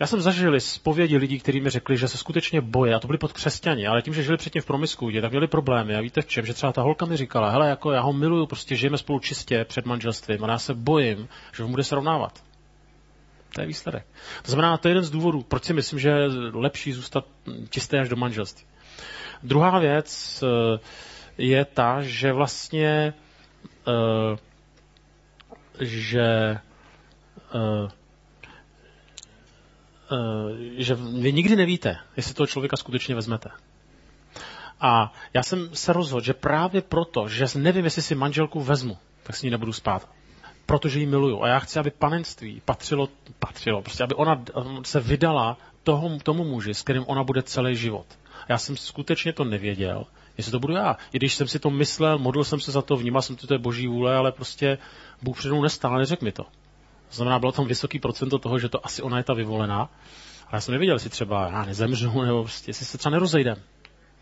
Já 0.00 0.06
jsem 0.06 0.20
zažil 0.20 0.60
zpovědi 0.60 1.16
lidí, 1.16 1.40
kteří 1.40 1.60
mi 1.60 1.70
řekli, 1.70 1.96
že 1.96 2.08
se 2.08 2.18
skutečně 2.18 2.60
boje, 2.60 2.94
a 2.94 2.98
to 2.98 3.06
byli 3.06 3.18
pod 3.18 3.32
křesťani, 3.32 3.86
ale 3.86 4.02
tím, 4.02 4.14
že 4.14 4.22
žili 4.22 4.36
předtím 4.36 4.62
v 4.62 4.66
promiskuitě, 4.66 5.20
tak 5.20 5.30
měli 5.30 5.46
problémy. 5.46 5.96
A 5.96 6.00
víte 6.00 6.22
v 6.22 6.26
čem? 6.26 6.46
Že 6.46 6.54
třeba 6.54 6.72
ta 6.72 6.82
holka 6.82 7.06
mi 7.06 7.16
říkala, 7.16 7.50
hele, 7.50 7.68
jako 7.68 7.90
já 7.90 8.00
ho 8.00 8.12
miluju, 8.12 8.46
prostě 8.46 8.76
žijeme 8.76 8.98
spolu 8.98 9.18
čistě 9.18 9.64
před 9.64 9.86
manželstvím, 9.86 10.44
ale 10.44 10.52
já 10.52 10.58
se 10.58 10.74
bojím, 10.74 11.28
že 11.56 11.62
ho 11.62 11.68
bude 11.68 11.84
srovnávat. 11.84 12.42
To 13.54 13.60
je 13.60 13.66
výsledek. 13.66 14.06
To 14.42 14.50
znamená, 14.50 14.76
to 14.76 14.88
je 14.88 14.90
jeden 14.90 15.04
z 15.04 15.10
důvodů, 15.10 15.42
proč 15.42 15.64
si 15.64 15.72
myslím, 15.72 15.98
že 15.98 16.08
je 16.08 16.28
lepší 16.52 16.92
zůstat 16.92 17.24
čisté 17.70 18.00
až 18.00 18.08
do 18.08 18.16
manželství. 18.16 18.66
Druhá 19.42 19.78
věc 19.78 20.42
eh, 20.42 20.78
je 21.38 21.64
ta, 21.64 22.02
že 22.02 22.32
vlastně 22.32 23.14
eh, 23.88 24.36
že 25.80 26.58
eh, 27.54 27.88
že 30.76 30.94
vy 30.94 31.32
nikdy 31.32 31.56
nevíte, 31.56 31.96
jestli 32.16 32.34
toho 32.34 32.46
člověka 32.46 32.76
skutečně 32.76 33.14
vezmete. 33.14 33.50
A 34.80 35.12
já 35.34 35.42
jsem 35.42 35.74
se 35.74 35.92
rozhodl, 35.92 36.24
že 36.24 36.34
právě 36.34 36.82
proto, 36.82 37.28
že 37.28 37.46
nevím, 37.54 37.84
jestli 37.84 38.02
si 38.02 38.14
manželku 38.14 38.60
vezmu, 38.60 38.98
tak 39.22 39.36
s 39.36 39.42
ní 39.42 39.50
nebudu 39.50 39.72
spát 39.72 40.08
protože 40.66 41.00
ji 41.00 41.06
miluju. 41.06 41.42
A 41.42 41.48
já 41.48 41.58
chci, 41.58 41.78
aby 41.78 41.90
panenství 41.90 42.62
patřilo, 42.64 43.08
patřilo, 43.38 43.82
prostě 43.82 44.04
aby 44.04 44.14
ona 44.14 44.44
se 44.84 45.00
vydala 45.00 45.58
toho, 45.82 46.18
tomu 46.22 46.44
muži, 46.44 46.74
s 46.74 46.82
kterým 46.82 47.04
ona 47.06 47.24
bude 47.24 47.42
celý 47.42 47.76
život. 47.76 48.06
Já 48.48 48.58
jsem 48.58 48.76
skutečně 48.76 49.32
to 49.32 49.44
nevěděl, 49.44 50.06
jestli 50.36 50.52
to 50.52 50.60
budu 50.60 50.74
já. 50.74 50.96
I 51.12 51.16
když 51.18 51.34
jsem 51.34 51.48
si 51.48 51.58
to 51.58 51.70
myslel, 51.70 52.18
modlil 52.18 52.44
jsem 52.44 52.60
se 52.60 52.72
za 52.72 52.82
to, 52.82 52.96
vnímal 52.96 53.22
jsem, 53.22 53.36
že 53.40 53.46
to 53.46 53.54
je 53.54 53.58
boží 53.58 53.86
vůle, 53.86 54.16
ale 54.16 54.32
prostě 54.32 54.78
Bůh 55.22 55.38
před 55.38 55.48
mnou 55.48 55.62
nestál, 55.62 55.98
neřekl 55.98 56.24
mi 56.24 56.32
to. 56.32 56.42
To 56.42 57.16
znamená, 57.16 57.38
bylo 57.38 57.52
tam 57.52 57.66
vysoký 57.66 57.98
procento 57.98 58.38
toho, 58.38 58.58
že 58.58 58.68
to 58.68 58.86
asi 58.86 59.02
ona 59.02 59.18
je 59.18 59.24
ta 59.24 59.34
vyvolená. 59.34 59.78
Ale 60.46 60.52
já 60.52 60.60
jsem 60.60 60.72
nevěděl, 60.72 60.96
jestli 60.96 61.10
třeba 61.10 61.48
já 61.48 61.64
nezemřu, 61.64 62.22
nebo 62.26 62.42
prostě, 62.42 62.70
jestli 62.70 62.86
se 62.86 62.98
třeba 62.98 63.10
nerozejdem. 63.10 63.56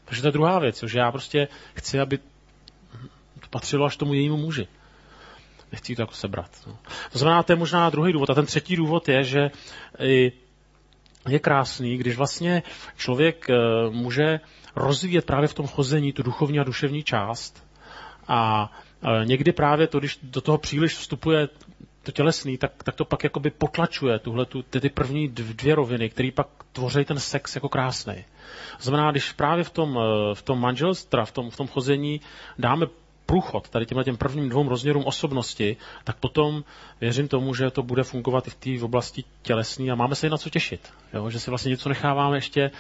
Takže 0.05 0.23
to 0.23 0.29
je 0.29 0.33
druhá 0.33 0.59
věc, 0.59 0.83
že 0.87 0.99
já 0.99 1.13
prostě 1.13 1.49
chci, 1.75 2.01
aby 2.01 2.19
to 3.41 3.49
patřilo 3.51 3.87
až 3.87 3.97
tomu 3.97 4.15
jejímu 4.15 4.37
muži. 4.37 4.69
Nechci 5.73 5.97
to 5.97 6.03
jako 6.03 6.15
sebrat. 6.15 6.51
No. 6.67 6.79
To 7.13 7.19
znamená, 7.19 7.43
to 7.43 7.53
je 7.53 7.57
možná 7.57 7.91
druhý 7.91 8.13
důvod. 8.13 8.31
A 8.31 8.35
ten 8.35 8.47
třetí 8.47 8.77
důvod 8.77 9.09
je, 9.09 9.25
že 9.25 9.51
je 11.29 11.39
krásný, 11.39 11.97
když 11.97 12.17
vlastně 12.17 12.63
člověk 12.97 13.51
eh, 13.51 13.55
může 13.91 14.41
rozvíjet 14.77 15.27
právě 15.27 15.49
v 15.49 15.55
tom 15.55 15.67
chození 15.67 16.13
tu 16.13 16.23
duchovní 16.23 16.61
a 16.61 16.65
duševní 16.65 17.03
část. 17.03 17.67
A 18.29 18.73
eh, 19.03 19.25
někdy 19.25 19.53
právě 19.53 19.87
to, 19.87 19.99
když 19.99 20.19
do 20.23 20.41
toho 20.41 20.59
příliš 20.59 20.97
vstupuje 20.97 21.49
to 22.03 22.13
tělesný, 22.13 22.59
tak, 22.59 22.83
tak 22.85 22.95
to 22.95 23.05
pak 23.05 23.25
jakoby 23.25 23.51
potlačuje 23.51 24.19
tuhle, 24.19 24.47
tu, 24.47 24.63
ty, 24.63 24.81
ty 24.81 24.89
první 24.89 25.29
dvě 25.29 25.75
roviny, 25.75 26.11
které 26.11 26.31
pak 26.35 26.49
tvoří 26.73 27.05
ten 27.05 27.21
sex 27.21 27.55
jako 27.55 27.69
krásný. 27.69 28.25
Znamená, 28.81 29.11
když 29.11 29.33
právě 29.33 29.65
v 29.65 29.71
tom, 29.71 29.99
eh, 29.99 30.35
v 30.35 30.43
tom 30.43 30.61
manželství, 30.61 31.21
v 31.25 31.33
tom, 31.33 31.51
v 31.51 31.57
tom 31.57 31.67
chození 31.67 32.21
dáme 32.59 32.87
průchod 33.33 33.69
tady 33.69 33.87
těmhle 33.87 34.05
těm 34.05 34.17
prvním 34.17 34.49
dvou 34.49 34.69
rozměrům 34.69 35.05
osobnosti, 35.05 35.77
tak 36.05 36.17
potom 36.17 36.65
věřím 37.01 37.29
tomu, 37.29 37.55
že 37.55 37.71
to 37.71 37.83
bude 37.83 38.03
fungovat 38.03 38.47
i 38.47 38.51
v 38.51 38.55
té 38.55 38.85
oblasti 38.85 39.25
tělesní 39.43 39.91
a 39.91 39.95
máme 39.95 40.15
se 40.15 40.27
i 40.27 40.31
na 40.31 40.39
co 40.39 40.51
těšit. 40.51 40.93
Jo? 41.15 41.31
Že 41.31 41.41
si 41.41 41.51
vlastně 41.51 41.71
něco 41.71 41.89
necháváme 41.89 42.37
ještě 42.37 42.71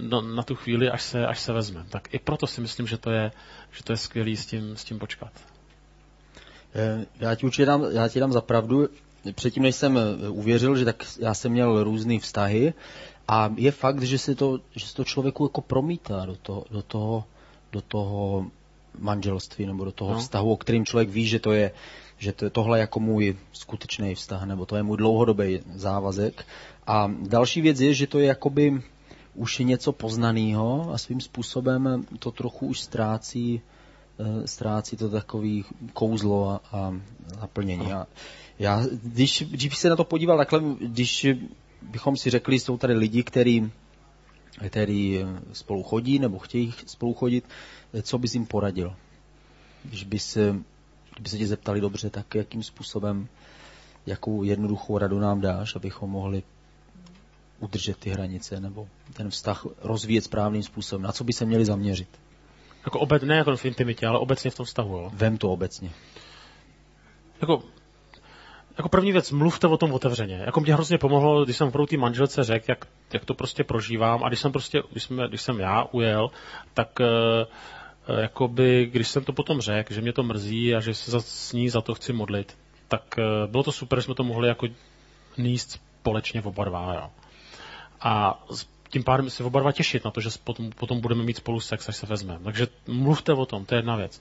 na, 0.00 0.20
na 0.20 0.42
tu 0.42 0.54
chvíli, 0.54 0.90
až 0.90 1.02
se, 1.02 1.26
až 1.26 1.40
se 1.40 1.52
vezme. 1.52 1.84
Tak 1.88 2.14
i 2.14 2.18
proto 2.18 2.46
si 2.46 2.60
myslím, 2.60 2.86
že 2.86 2.98
to 2.98 3.10
je, 3.10 3.32
že 3.72 3.84
to 3.84 3.92
je 3.92 3.96
skvělý 3.96 4.36
s 4.36 4.46
tím, 4.46 4.76
s 4.76 4.84
tím 4.84 4.98
počkat. 4.98 5.32
Eh, 6.74 7.06
já 7.20 7.34
ti 7.34 7.46
určitě 7.46 7.66
dám, 7.66 7.84
já 7.92 8.08
ti 8.08 8.20
dám 8.20 8.32
za 8.32 8.40
pravdu. 8.40 8.88
Předtím, 9.34 9.62
než 9.62 9.76
jsem 9.76 9.98
eh, 9.98 10.28
uvěřil, 10.28 10.76
že 10.76 10.84
tak 10.84 11.04
já 11.18 11.34
jsem 11.34 11.52
měl 11.52 11.84
různé 11.84 12.18
vztahy 12.18 12.74
a 13.28 13.52
je 13.56 13.70
fakt, 13.72 14.02
že 14.02 14.18
se 14.18 14.34
to, 14.34 14.58
že 14.72 14.86
se 14.86 14.94
to 14.94 15.04
člověku 15.04 15.44
jako 15.44 15.60
promítá 15.60 16.24
do 16.26 16.36
toho, 16.36 16.64
do 16.70 16.82
toho, 16.82 17.24
do 17.72 17.80
toho 17.80 18.46
manželství 18.98 19.66
nebo 19.66 19.84
do 19.84 19.92
toho 19.92 20.12
no. 20.12 20.18
vztahu, 20.18 20.52
o 20.52 20.56
kterým 20.56 20.86
člověk 20.86 21.08
ví, 21.08 21.26
že 21.26 21.38
to 21.38 21.52
je, 21.52 21.70
že 22.18 22.32
to 22.32 22.44
je 22.44 22.50
tohle 22.50 22.78
jako 22.78 23.00
můj 23.00 23.36
skutečný 23.52 24.14
vztah, 24.14 24.42
nebo 24.42 24.66
to 24.66 24.76
je 24.76 24.82
můj 24.82 24.96
dlouhodobý 24.96 25.60
závazek. 25.74 26.46
A 26.86 27.10
další 27.28 27.60
věc 27.60 27.80
je, 27.80 27.94
že 27.94 28.06
to 28.06 28.18
je 28.18 28.26
jakoby 28.26 28.82
už 29.38 29.60
je 29.60 29.64
něco 29.64 29.92
poznaného 29.92 30.90
a 30.92 30.98
svým 30.98 31.20
způsobem 31.20 32.06
to 32.18 32.30
trochu 32.30 32.66
už 32.66 32.80
ztrácí, 32.80 33.60
eh, 34.18 34.46
ztrácí 34.46 34.96
to 34.96 35.08
takový 35.08 35.64
kouzlo 35.92 36.48
a, 36.48 36.60
a 36.72 36.92
naplnění. 37.40 37.92
A 37.92 38.06
já, 38.58 38.82
když, 39.02 39.42
když 39.50 39.78
se 39.78 39.88
na 39.88 39.96
to 39.96 40.04
podíval 40.04 40.36
takhle, 40.36 40.62
když 40.80 41.26
bychom 41.82 42.16
si 42.16 42.30
řekli, 42.30 42.58
jsou 42.58 42.76
tady 42.76 42.94
lidi, 42.94 43.22
který, 43.22 43.70
který 44.66 45.24
spolu 45.52 45.82
chodí 45.82 46.18
nebo 46.18 46.38
chtějí 46.38 46.74
spolu 46.86 47.14
chodit, 47.14 47.44
co 48.02 48.18
bys 48.18 48.34
jim 48.34 48.46
poradil? 48.46 48.94
Když 49.84 50.04
by 50.04 50.18
se, 50.18 50.56
kdyby 51.14 51.28
se 51.28 51.38
tě 51.38 51.46
zeptali 51.46 51.80
dobře, 51.80 52.10
tak 52.10 52.34
jakým 52.34 52.62
způsobem, 52.62 53.28
jakou 54.06 54.42
jednoduchou 54.42 54.98
radu 54.98 55.18
nám 55.18 55.40
dáš, 55.40 55.76
abychom 55.76 56.10
mohli 56.10 56.42
udržet 57.60 57.96
ty 57.96 58.10
hranice 58.10 58.60
nebo 58.60 58.88
ten 59.12 59.30
vztah 59.30 59.66
rozvíjet 59.82 60.24
správným 60.24 60.62
způsobem? 60.62 61.02
Na 61.02 61.12
co 61.12 61.24
by 61.24 61.32
se 61.32 61.44
měli 61.44 61.64
zaměřit? 61.64 62.08
Jako 62.84 63.00
obec, 63.00 63.22
ne 63.22 63.36
jako 63.36 63.56
v 63.56 63.64
intimitě, 63.64 64.06
ale 64.06 64.18
obecně 64.18 64.50
v 64.50 64.56
tom 64.56 64.66
vztahu. 64.66 64.96
Jo? 64.96 65.10
Vem 65.14 65.38
to 65.38 65.50
obecně. 65.50 65.90
Jako, 67.40 67.62
jako 68.78 68.88
první 68.88 69.12
věc, 69.12 69.30
mluvte 69.30 69.66
o 69.66 69.76
tom 69.76 69.92
otevřeně. 69.92 70.42
Jako 70.46 70.60
mě 70.60 70.74
hrozně 70.74 70.98
pomohlo, 70.98 71.44
když 71.44 71.56
jsem 71.56 71.68
opravdu 71.68 71.86
té 71.86 71.96
manželce 71.96 72.44
řekl, 72.44 72.64
jak, 72.68 72.86
jak 73.12 73.24
to 73.24 73.34
prostě 73.34 73.64
prožívám 73.64 74.24
a 74.24 74.28
když 74.28 74.40
jsem 74.40 74.52
prostě, 74.52 74.82
když, 74.90 75.02
jsme, 75.02 75.28
když 75.28 75.42
jsem 75.42 75.60
já 75.60 75.84
ujel, 75.92 76.30
tak 76.74 77.00
Eh, 78.08 78.20
jakoby, 78.20 78.86
když 78.86 79.08
jsem 79.08 79.24
to 79.24 79.32
potom 79.32 79.60
řekl, 79.60 79.94
že 79.94 80.00
mě 80.00 80.12
to 80.12 80.22
mrzí 80.22 80.74
a 80.74 80.80
že 80.80 80.94
se 80.94 81.10
za, 81.10 81.20
s 81.20 81.52
ní 81.52 81.68
za 81.68 81.80
to 81.80 81.94
chci 81.94 82.12
modlit, 82.12 82.58
tak 82.88 83.18
eh, 83.18 83.46
bylo 83.46 83.62
to 83.62 83.72
super, 83.72 83.98
že 83.98 84.02
jsme 84.02 84.14
to 84.14 84.24
mohli 84.24 84.48
jako 84.48 84.66
níst 85.38 85.70
společně 85.70 86.42
oba 86.42 86.64
dva. 86.64 86.94
Jo. 86.94 87.10
A 88.00 88.44
tím 88.88 89.04
pádem 89.04 89.30
si 89.30 89.42
oba 89.42 89.60
dva 89.60 89.72
těšit 89.72 90.04
na 90.04 90.10
to, 90.10 90.20
že 90.20 90.30
potom, 90.44 90.70
potom 90.70 91.00
budeme 91.00 91.22
mít 91.22 91.36
spolu 91.36 91.60
sex, 91.60 91.88
až 91.88 91.96
se 91.96 92.06
vezmeme. 92.06 92.44
Takže 92.44 92.66
mluvte 92.86 93.32
o 93.32 93.46
tom, 93.46 93.64
to 93.64 93.74
je 93.74 93.78
jedna 93.78 93.96
věc. 93.96 94.20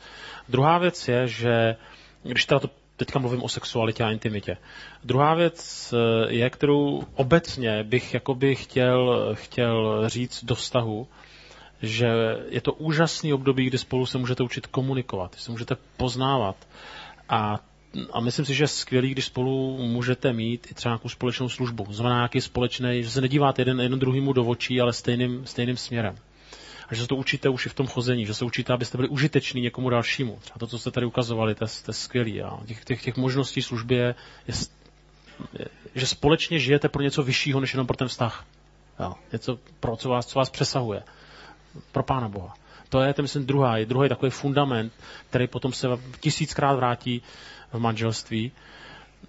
Druhá 0.50 0.78
věc 0.78 1.08
je, 1.08 1.28
že 1.28 1.76
když 2.24 2.46
teda 2.46 2.60
to 2.60 2.70
teďka 2.98 3.20
mluvím 3.20 3.44
o 3.44 3.50
sexualitě 3.50 4.04
a 4.04 4.12
intimitě. 4.12 4.58
Druhá 5.04 5.34
věc 5.34 5.94
eh, 5.94 6.34
je, 6.34 6.50
kterou 6.50 7.04
obecně 7.16 7.84
bych 7.84 8.14
jakoby 8.14 8.56
chtěl, 8.56 9.30
chtěl 9.34 10.04
říct 10.10 10.44
do 10.44 10.56
vztahu, 10.56 11.08
že 11.82 12.08
je 12.50 12.62
to 12.62 12.74
úžasný 12.74 13.34
období, 13.34 13.66
kdy 13.66 13.78
spolu 13.78 14.06
se 14.06 14.18
můžete 14.18 14.44
učit 14.44 14.68
komunikovat, 14.68 15.36
se 15.38 15.52
můžete 15.52 15.78
poznávat. 15.98 16.56
A, 17.30 17.60
a 18.12 18.20
myslím 18.20 18.46
si, 18.46 18.54
že 18.54 18.64
je 18.64 18.68
skvělý, 18.68 19.12
když 19.12 19.26
spolu 19.26 19.78
můžete 19.78 20.34
mít 20.34 20.68
i 20.72 20.74
třeba 20.74 20.94
nějakou 20.94 21.10
společnou 21.10 21.50
službu. 21.50 21.88
Znamená 21.90 22.16
nějaký 22.16 22.42
společný, 22.42 23.04
že 23.04 23.10
se 23.10 23.22
nedíváte 23.22 23.62
jeden, 23.62 23.82
jeden 23.82 24.00
druhýmu 24.00 24.34
do 24.34 24.46
očí, 24.46 24.82
ale 24.82 24.94
stejným, 24.94 25.46
stejným 25.46 25.78
směrem. 25.78 26.16
A 26.90 26.96
že 26.96 27.02
se 27.02 27.08
to 27.08 27.16
učíte 27.16 27.50
už 27.50 27.66
i 27.66 27.70
v 27.70 27.74
tom 27.74 27.88
chození, 27.88 28.26
že 28.26 28.34
se 28.34 28.46
učíte, 28.46 28.74
abyste 28.74 28.98
byli 28.98 29.10
užiteční 29.10 29.62
někomu 29.62 29.90
dalšímu. 29.90 30.38
Třeba 30.42 30.60
to, 30.60 30.68
co 30.68 30.80
jste 30.80 30.92
tady 30.92 31.06
ukazovali, 31.06 31.56
to, 31.56 31.66
to 31.66 31.90
je 31.90 31.94
skvělý. 31.94 32.42
A 32.42 32.60
těch, 32.66 32.86
těch, 32.86 33.04
těch 33.04 33.18
možností 33.18 33.62
služby 33.62 33.96
je, 33.96 34.16
je, 34.48 34.54
že 35.96 36.08
společně 36.08 36.60
žijete 36.60 36.90
pro 36.90 37.02
něco 37.02 37.24
vyššího, 37.24 37.60
než 37.60 37.74
jenom 37.74 37.88
pro 37.88 37.98
ten 37.98 38.08
vztah. 38.08 38.46
Jo, 39.00 39.14
něco, 39.32 39.60
pro 39.80 39.96
co 39.96 40.10
vás, 40.10 40.26
co 40.26 40.40
vás 40.40 40.50
přesahuje 40.50 41.04
pro 41.92 42.04
Pána 42.04 42.30
Boha. 42.30 42.54
To 42.90 43.02
je, 43.02 43.14
to 43.14 43.22
myslím, 43.22 43.46
druhý, 43.46 43.86
druhý 43.86 44.10
takový 44.10 44.32
fundament, 44.32 44.94
který 45.30 45.48
potom 45.48 45.74
se 45.74 45.88
tisíckrát 46.20 46.76
vrátí 46.76 47.22
v 47.74 47.80
manželství. 47.80 48.52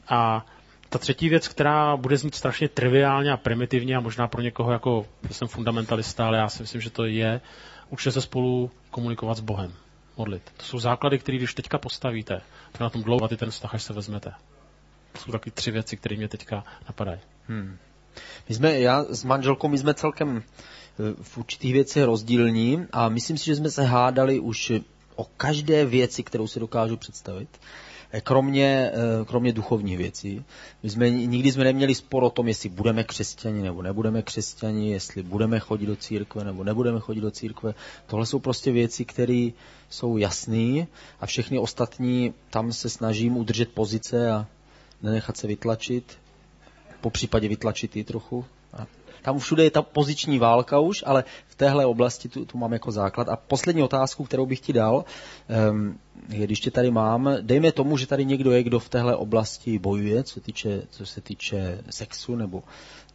A 0.08 0.46
ta 0.88 0.98
třetí 0.98 1.28
věc, 1.28 1.48
která 1.48 1.96
bude 1.96 2.16
znít 2.16 2.34
strašně 2.34 2.68
triviálně 2.68 3.32
a 3.32 3.36
primitivně 3.36 3.96
a 3.96 4.00
možná 4.00 4.28
pro 4.28 4.42
někoho 4.42 4.72
jako, 4.72 5.06
že 5.28 5.34
jsem 5.34 5.48
fundamentalista, 5.48 6.26
ale 6.26 6.38
já 6.38 6.48
si 6.48 6.62
myslím, 6.62 6.80
že 6.80 6.90
to 6.90 7.04
je, 7.04 7.40
učte 7.90 8.12
se 8.12 8.20
spolu 8.20 8.70
komunikovat 8.90 9.34
s 9.34 9.40
Bohem, 9.40 9.72
modlit. 10.16 10.42
To 10.56 10.64
jsou 10.64 10.78
základy, 10.78 11.18
které 11.18 11.38
když 11.38 11.54
teďka 11.54 11.78
postavíte, 11.78 12.40
tak 12.72 12.80
na 12.80 12.90
tom 12.90 13.02
dlouho 13.02 13.28
ten 13.28 13.50
vztah, 13.50 13.74
až 13.74 13.82
se 13.82 13.92
vezmete. 13.92 14.32
To 15.12 15.18
jsou 15.18 15.32
taky 15.32 15.50
tři 15.50 15.70
věci, 15.70 15.96
které 15.96 16.16
mě 16.16 16.28
teďka 16.28 16.64
napadají. 16.86 17.20
Hmm. 17.48 17.76
My 18.48 18.54
jsme, 18.54 18.80
já 18.80 19.04
s 19.04 19.24
manželkou, 19.24 19.68
my 19.68 19.78
jsme 19.78 19.94
celkem 19.94 20.42
v 21.22 21.38
určitých 21.38 21.72
věcech 21.72 22.04
rozdílní 22.04 22.86
a 22.92 23.08
myslím 23.08 23.38
si, 23.38 23.44
že 23.44 23.56
jsme 23.56 23.70
se 23.70 23.82
hádali 23.84 24.40
už 24.40 24.72
o 25.16 25.24
každé 25.24 25.84
věci, 25.84 26.22
kterou 26.22 26.46
si 26.46 26.60
dokážu 26.60 26.96
představit. 26.96 27.48
Kromě, 28.22 28.90
eh, 28.94 29.24
kromě 29.24 29.52
duchovních 29.52 29.98
věcí. 29.98 30.44
My 30.82 30.90
jsme, 30.90 31.10
nikdy 31.10 31.52
jsme 31.52 31.64
neměli 31.64 31.94
spor 31.94 32.22
o 32.22 32.30
tom, 32.30 32.48
jestli 32.48 32.68
budeme 32.68 33.04
křesťani 33.04 33.62
nebo 33.62 33.82
nebudeme 33.82 34.22
křesťani, 34.22 34.90
jestli 34.90 35.22
budeme 35.22 35.58
chodit 35.58 35.86
do 35.86 35.96
církve 35.96 36.44
nebo 36.44 36.64
nebudeme 36.64 37.00
chodit 37.00 37.20
do 37.20 37.30
církve. 37.30 37.74
Tohle 38.06 38.26
jsou 38.26 38.38
prostě 38.38 38.72
věci, 38.72 39.04
které 39.04 39.50
jsou 39.90 40.16
jasné 40.16 40.86
a 41.20 41.26
všechny 41.26 41.58
ostatní, 41.58 42.34
tam 42.50 42.72
se 42.72 42.90
snažím 42.90 43.36
udržet 43.36 43.68
pozice 43.72 44.30
a 44.30 44.46
nenechat 45.02 45.36
se 45.36 45.46
vytlačit, 45.46 46.18
po 47.00 47.10
případě 47.10 47.48
vytlačit 47.48 47.96
i 47.96 48.04
trochu. 48.04 48.44
A 48.72 48.86
tam 49.22 49.38
všude 49.38 49.64
je 49.64 49.70
ta 49.70 49.82
poziční 49.82 50.38
válka 50.38 50.78
už, 50.78 51.04
ale 51.06 51.24
v 51.46 51.54
téhle 51.54 51.86
oblasti 51.86 52.28
tu, 52.28 52.44
tu 52.44 52.58
mám 52.58 52.72
jako 52.72 52.92
základ. 52.92 53.28
A 53.28 53.36
poslední 53.36 53.82
otázku, 53.82 54.24
kterou 54.24 54.46
bych 54.46 54.60
ti 54.60 54.72
dal, 54.72 55.04
um, 55.70 55.98
je, 56.28 56.46
když 56.46 56.60
tě 56.60 56.70
tady 56.70 56.90
mám, 56.90 57.30
dejme 57.40 57.72
tomu, 57.72 57.96
že 57.96 58.06
tady 58.06 58.24
někdo 58.24 58.52
je, 58.52 58.62
kdo 58.62 58.78
v 58.78 58.88
téhle 58.88 59.16
oblasti 59.16 59.78
bojuje, 59.78 60.22
co, 60.22 60.40
týče, 60.40 60.82
co 60.90 61.06
se 61.06 61.20
týče 61.20 61.78
sexu 61.90 62.36
nebo, 62.36 62.62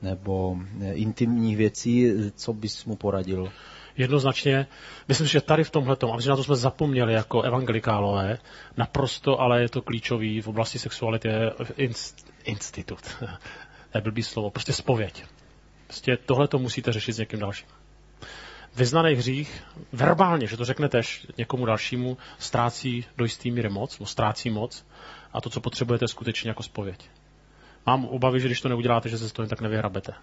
nebo 0.01 0.57
eh, 0.81 0.93
intimních 0.93 1.57
věcí, 1.57 2.11
co 2.35 2.53
bys 2.53 2.85
mu 2.85 2.95
poradil? 2.95 3.51
Jednoznačně, 3.97 4.67
myslím, 5.07 5.27
že 5.27 5.41
tady 5.41 5.63
v 5.63 5.69
tomhle 5.69 5.97
a 6.13 6.19
že 6.19 6.29
na 6.29 6.35
to 6.35 6.43
jsme 6.43 6.55
zapomněli 6.55 7.13
jako 7.13 7.41
evangelikálové, 7.41 8.37
naprosto, 8.77 9.41
ale 9.41 9.61
je 9.61 9.69
to 9.69 9.81
klíčový 9.81 10.41
v 10.41 10.47
oblasti 10.47 10.79
sexuality, 10.79 11.27
je 11.27 11.51
inst, 11.77 12.27
institut. 12.43 12.99
to 13.91 13.97
je 13.97 14.01
blbý 14.01 14.23
slovo, 14.23 14.49
prostě 14.49 14.73
spověď. 14.73 15.23
Prostě 15.87 16.17
tohle 16.17 16.47
to 16.47 16.59
musíte 16.59 16.91
řešit 16.91 17.13
s 17.13 17.17
někým 17.17 17.39
dalším. 17.39 17.67
Vyznaný 18.75 19.13
hřích, 19.13 19.63
verbálně, 19.91 20.47
že 20.47 20.57
to 20.57 20.65
řeknete 20.65 21.01
někomu 21.37 21.65
dalšímu, 21.65 22.17
ztrácí 22.39 23.05
do 23.17 23.25
jistý 23.25 23.51
míry 23.51 23.69
moc, 23.69 23.99
no 23.99 24.05
ztrácí 24.05 24.49
moc 24.49 24.85
a 25.33 25.41
to, 25.41 25.49
co 25.49 25.61
potřebujete, 25.61 26.07
skutečně 26.07 26.49
jako 26.49 26.63
spověď. 26.63 27.09
Mám 27.85 28.05
obavy, 28.05 28.39
že 28.39 28.47
když 28.47 28.61
to 28.61 28.69
neuděláte, 28.69 29.09
že 29.09 29.17
se 29.17 29.29
z 29.29 29.31
toho 29.31 29.47
tak 29.47 29.61
nevyhrabete. 29.61 30.13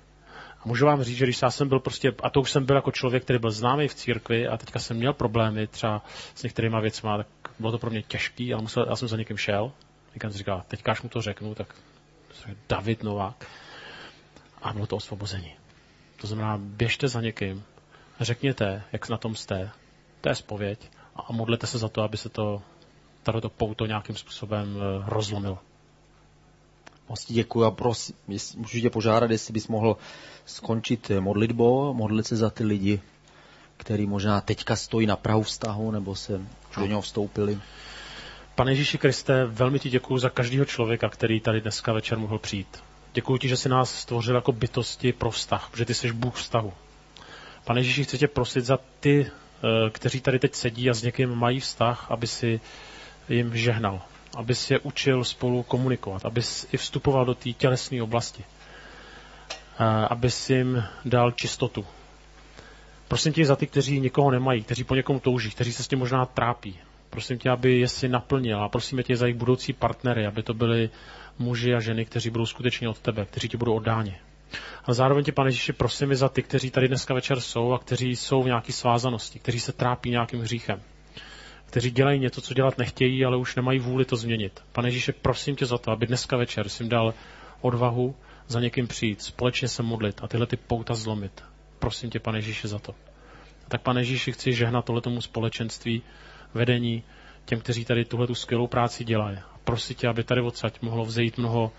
A 0.60 0.68
můžu 0.68 0.86
vám 0.86 1.02
říct, 1.02 1.16
že 1.16 1.24
když 1.24 1.42
já 1.42 1.50
jsem 1.50 1.68
byl 1.68 1.80
prostě, 1.80 2.12
a 2.22 2.30
to 2.30 2.40
už 2.40 2.50
jsem 2.50 2.64
byl 2.66 2.76
jako 2.76 2.90
člověk, 2.90 3.24
který 3.24 3.38
byl 3.38 3.50
známý 3.50 3.88
v 3.88 3.94
církvi 3.94 4.48
a 4.48 4.56
teďka 4.56 4.78
jsem 4.78 4.96
měl 4.96 5.12
problémy 5.12 5.66
třeba 5.66 6.04
s 6.34 6.42
některýma 6.42 6.80
věcmi, 6.80 7.10
tak 7.16 7.26
bylo 7.58 7.72
to 7.72 7.78
pro 7.78 7.90
mě 7.90 8.02
těžký, 8.02 8.54
ale 8.54 8.62
musel, 8.62 8.86
já 8.88 8.96
jsem 8.96 9.08
za 9.08 9.16
někým 9.16 9.36
šel. 9.36 9.72
Jsem 10.20 10.30
říkal, 10.30 10.62
teďka 10.68 10.92
až 10.92 11.02
mu 11.02 11.08
to 11.08 11.22
řeknu, 11.22 11.54
tak 11.54 11.74
David 12.68 13.02
Novák. 13.02 13.46
A 14.62 14.72
bylo 14.72 14.86
to 14.86 14.96
osvobození. 14.96 15.54
To 16.20 16.26
znamená, 16.26 16.58
běžte 16.58 17.08
za 17.08 17.20
někým, 17.20 17.64
řekněte, 18.20 18.82
jak 18.92 19.08
na 19.08 19.16
tom 19.16 19.34
jste, 19.36 19.70
to 20.20 20.28
je 20.28 20.34
spověď 20.34 20.90
a 21.16 21.32
modlete 21.32 21.66
se 21.66 21.78
za 21.78 21.88
to, 21.88 22.02
aby 22.02 22.16
se 22.16 22.28
to 22.28 22.62
tato 23.22 23.48
pouto 23.48 23.86
nějakým 23.86 24.16
způsobem 24.16 24.76
eh, 24.76 25.04
rozlomilo. 25.06 25.58
Moc 27.08 27.24
ti 27.24 27.34
děkuji 27.34 27.64
a 27.64 27.70
prosím, 27.70 28.14
můžu 28.56 28.80
tě 28.80 28.90
požádat, 28.90 29.30
jestli 29.30 29.52
bys 29.52 29.68
mohl 29.68 29.96
skončit 30.44 31.10
modlitbou, 31.20 31.94
modlit 31.94 32.26
se 32.26 32.36
za 32.36 32.50
ty 32.50 32.64
lidi, 32.64 33.00
který 33.76 34.06
možná 34.06 34.40
teďka 34.40 34.76
stojí 34.76 35.06
na 35.06 35.16
prahu 35.16 35.42
vztahu, 35.42 35.90
nebo 35.90 36.14
se 36.14 36.40
do 36.76 36.86
něho 36.86 37.00
vstoupili. 37.00 37.60
Pane 38.54 38.72
Ježíši 38.72 38.98
Kriste, 38.98 39.46
velmi 39.46 39.78
ti 39.78 39.90
děkuji 39.90 40.18
za 40.18 40.30
každého 40.30 40.64
člověka, 40.64 41.08
který 41.08 41.40
tady 41.40 41.60
dneska 41.60 41.92
večer 41.92 42.18
mohl 42.18 42.38
přijít. 42.38 42.82
Děkuji 43.12 43.38
ti, 43.38 43.48
že 43.48 43.56
jsi 43.56 43.68
nás 43.68 43.94
stvořil 43.94 44.34
jako 44.34 44.52
bytosti 44.52 45.12
pro 45.12 45.30
vztah, 45.30 45.68
protože 45.70 45.84
ty 45.84 45.94
jsi 45.94 46.12
Bůh 46.12 46.34
vztahu. 46.34 46.72
Pane 47.64 47.80
Ježíši, 47.80 48.04
chci 48.04 48.18
tě 48.18 48.28
prosit 48.28 48.64
za 48.64 48.78
ty, 49.00 49.26
eh, 49.26 49.90
kteří 49.90 50.20
tady 50.20 50.38
teď 50.38 50.54
sedí 50.54 50.90
a 50.90 50.94
s 50.94 51.02
někým 51.02 51.34
mají 51.34 51.60
vztah, 51.60 52.10
aby 52.10 52.26
si 52.26 52.60
jim 53.28 53.56
žehnal, 53.56 54.00
aby 54.36 54.54
si 54.54 54.72
je 54.74 54.78
učil 54.78 55.24
spolu 55.24 55.62
komunikovat, 55.62 56.24
aby 56.24 56.42
si 56.42 56.66
i 56.72 56.76
vstupoval 56.76 57.24
do 57.24 57.34
té 57.34 57.52
tělesné 57.52 58.02
oblasti, 58.02 58.44
aby 60.08 60.30
si 60.30 60.54
jim 60.54 60.84
dal 61.04 61.30
čistotu. 61.30 61.86
Prosím 63.08 63.32
tě 63.32 63.46
za 63.46 63.56
ty, 63.56 63.66
kteří 63.66 64.00
nikoho 64.00 64.30
nemají, 64.30 64.62
kteří 64.62 64.84
po 64.84 64.94
někom 64.94 65.20
touží, 65.20 65.50
kteří 65.50 65.72
se 65.72 65.82
s 65.82 65.88
tím 65.88 65.98
možná 65.98 66.26
trápí. 66.26 66.78
Prosím 67.10 67.38
tě, 67.38 67.50
aby 67.50 67.78
je 67.80 67.88
si 67.88 68.08
naplnil 68.08 68.62
a 68.62 68.68
prosím 68.68 69.02
tě 69.02 69.16
za 69.16 69.26
jejich 69.26 69.38
budoucí 69.38 69.72
partnery, 69.72 70.26
aby 70.26 70.42
to 70.42 70.54
byli 70.54 70.90
muži 71.40 71.74
a 71.74 71.80
ženy, 71.80 72.04
kteří 72.04 72.30
budou 72.30 72.46
skutečně 72.46 72.88
od 72.88 72.98
tebe, 72.98 73.24
kteří 73.24 73.48
ti 73.48 73.56
budou 73.56 73.74
oddáni. 73.74 74.16
A 74.84 74.94
zároveň 74.94 75.24
tě, 75.24 75.32
pane 75.32 75.48
Ježíši, 75.48 75.72
prosím 75.72 76.12
i 76.12 76.16
za 76.16 76.28
ty, 76.28 76.42
kteří 76.42 76.70
tady 76.70 76.88
dneska 76.88 77.14
večer 77.14 77.40
jsou 77.40 77.72
a 77.72 77.78
kteří 77.78 78.16
jsou 78.16 78.42
v 78.42 78.46
nějaké 78.46 78.72
svázanosti, 78.72 79.38
kteří 79.38 79.60
se 79.60 79.72
trápí 79.72 80.10
nějakým 80.10 80.40
hříchem, 80.40 80.80
kteří 81.66 81.90
dělají 81.90 82.20
něco, 82.20 82.40
co 82.40 82.54
dělat 82.54 82.78
nechtějí, 82.78 83.24
ale 83.24 83.36
už 83.36 83.56
nemají 83.56 83.78
vůli 83.78 84.04
to 84.04 84.16
změnit. 84.16 84.62
Pane 84.72 84.88
Ježíši, 84.88 85.12
prosím 85.12 85.56
tě 85.56 85.66
za 85.66 85.78
to, 85.78 85.90
aby 85.90 86.06
dneska 86.06 86.36
večer 86.36 86.68
jsi 86.68 86.82
jim 86.82 86.90
dal 86.90 87.14
odvahu 87.60 88.14
za 88.48 88.60
někým 88.60 88.86
přijít, 88.86 89.22
společně 89.22 89.68
se 89.68 89.82
modlit 89.82 90.20
a 90.22 90.28
tyhle 90.28 90.46
ty 90.46 90.56
pouta 90.56 90.94
zlomit. 90.94 91.44
Prosím 91.78 92.10
tě, 92.10 92.20
pane 92.20 92.38
Ježíši, 92.38 92.68
za 92.68 92.78
to. 92.78 92.94
Tak, 93.68 93.82
pane 93.82 94.00
Ježíši, 94.00 94.32
chci 94.32 94.52
žehnat 94.52 94.84
tohletomu 94.84 95.20
společenství, 95.20 96.02
vedení, 96.54 97.02
těm, 97.44 97.60
kteří 97.60 97.84
tady 97.84 98.04
tuhle 98.04 98.26
tu 98.26 98.34
skvělou 98.34 98.66
práci 98.66 99.04
dělají. 99.04 99.38
Prosit 99.70 99.98
tě, 99.98 100.08
aby 100.08 100.24
tady 100.24 100.40
odsaď 100.40 100.82
mohlo 100.82 101.04
vzejít 101.04 101.38
mnoho 101.38 101.72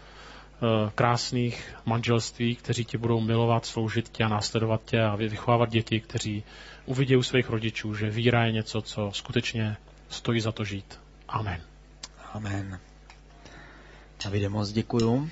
Eh, 0.63 0.91
krásných 0.95 1.75
manželství, 1.85 2.55
kteří 2.55 2.85
ti 2.85 2.97
budou 2.97 3.19
milovat, 3.19 3.65
sloužit 3.65 4.09
tě 4.09 4.23
a 4.23 4.27
následovat 4.27 4.81
tě 4.85 5.01
a 5.01 5.15
vychovávat 5.15 5.69
děti, 5.69 5.99
kteří 5.99 6.43
uvidí 6.85 7.15
u 7.15 7.23
svých 7.23 7.49
rodičů, 7.49 7.95
že 7.95 8.09
víra 8.09 8.45
je 8.45 8.51
něco, 8.51 8.81
co 8.81 9.11
skutečně 9.13 9.77
stojí 10.09 10.41
za 10.41 10.51
to 10.51 10.63
žít. 10.63 10.99
Amen. 11.27 11.61
Amen. 12.33 12.79
Davide, 14.23 14.49
moc 14.49 14.71
děkuju. 14.71 15.29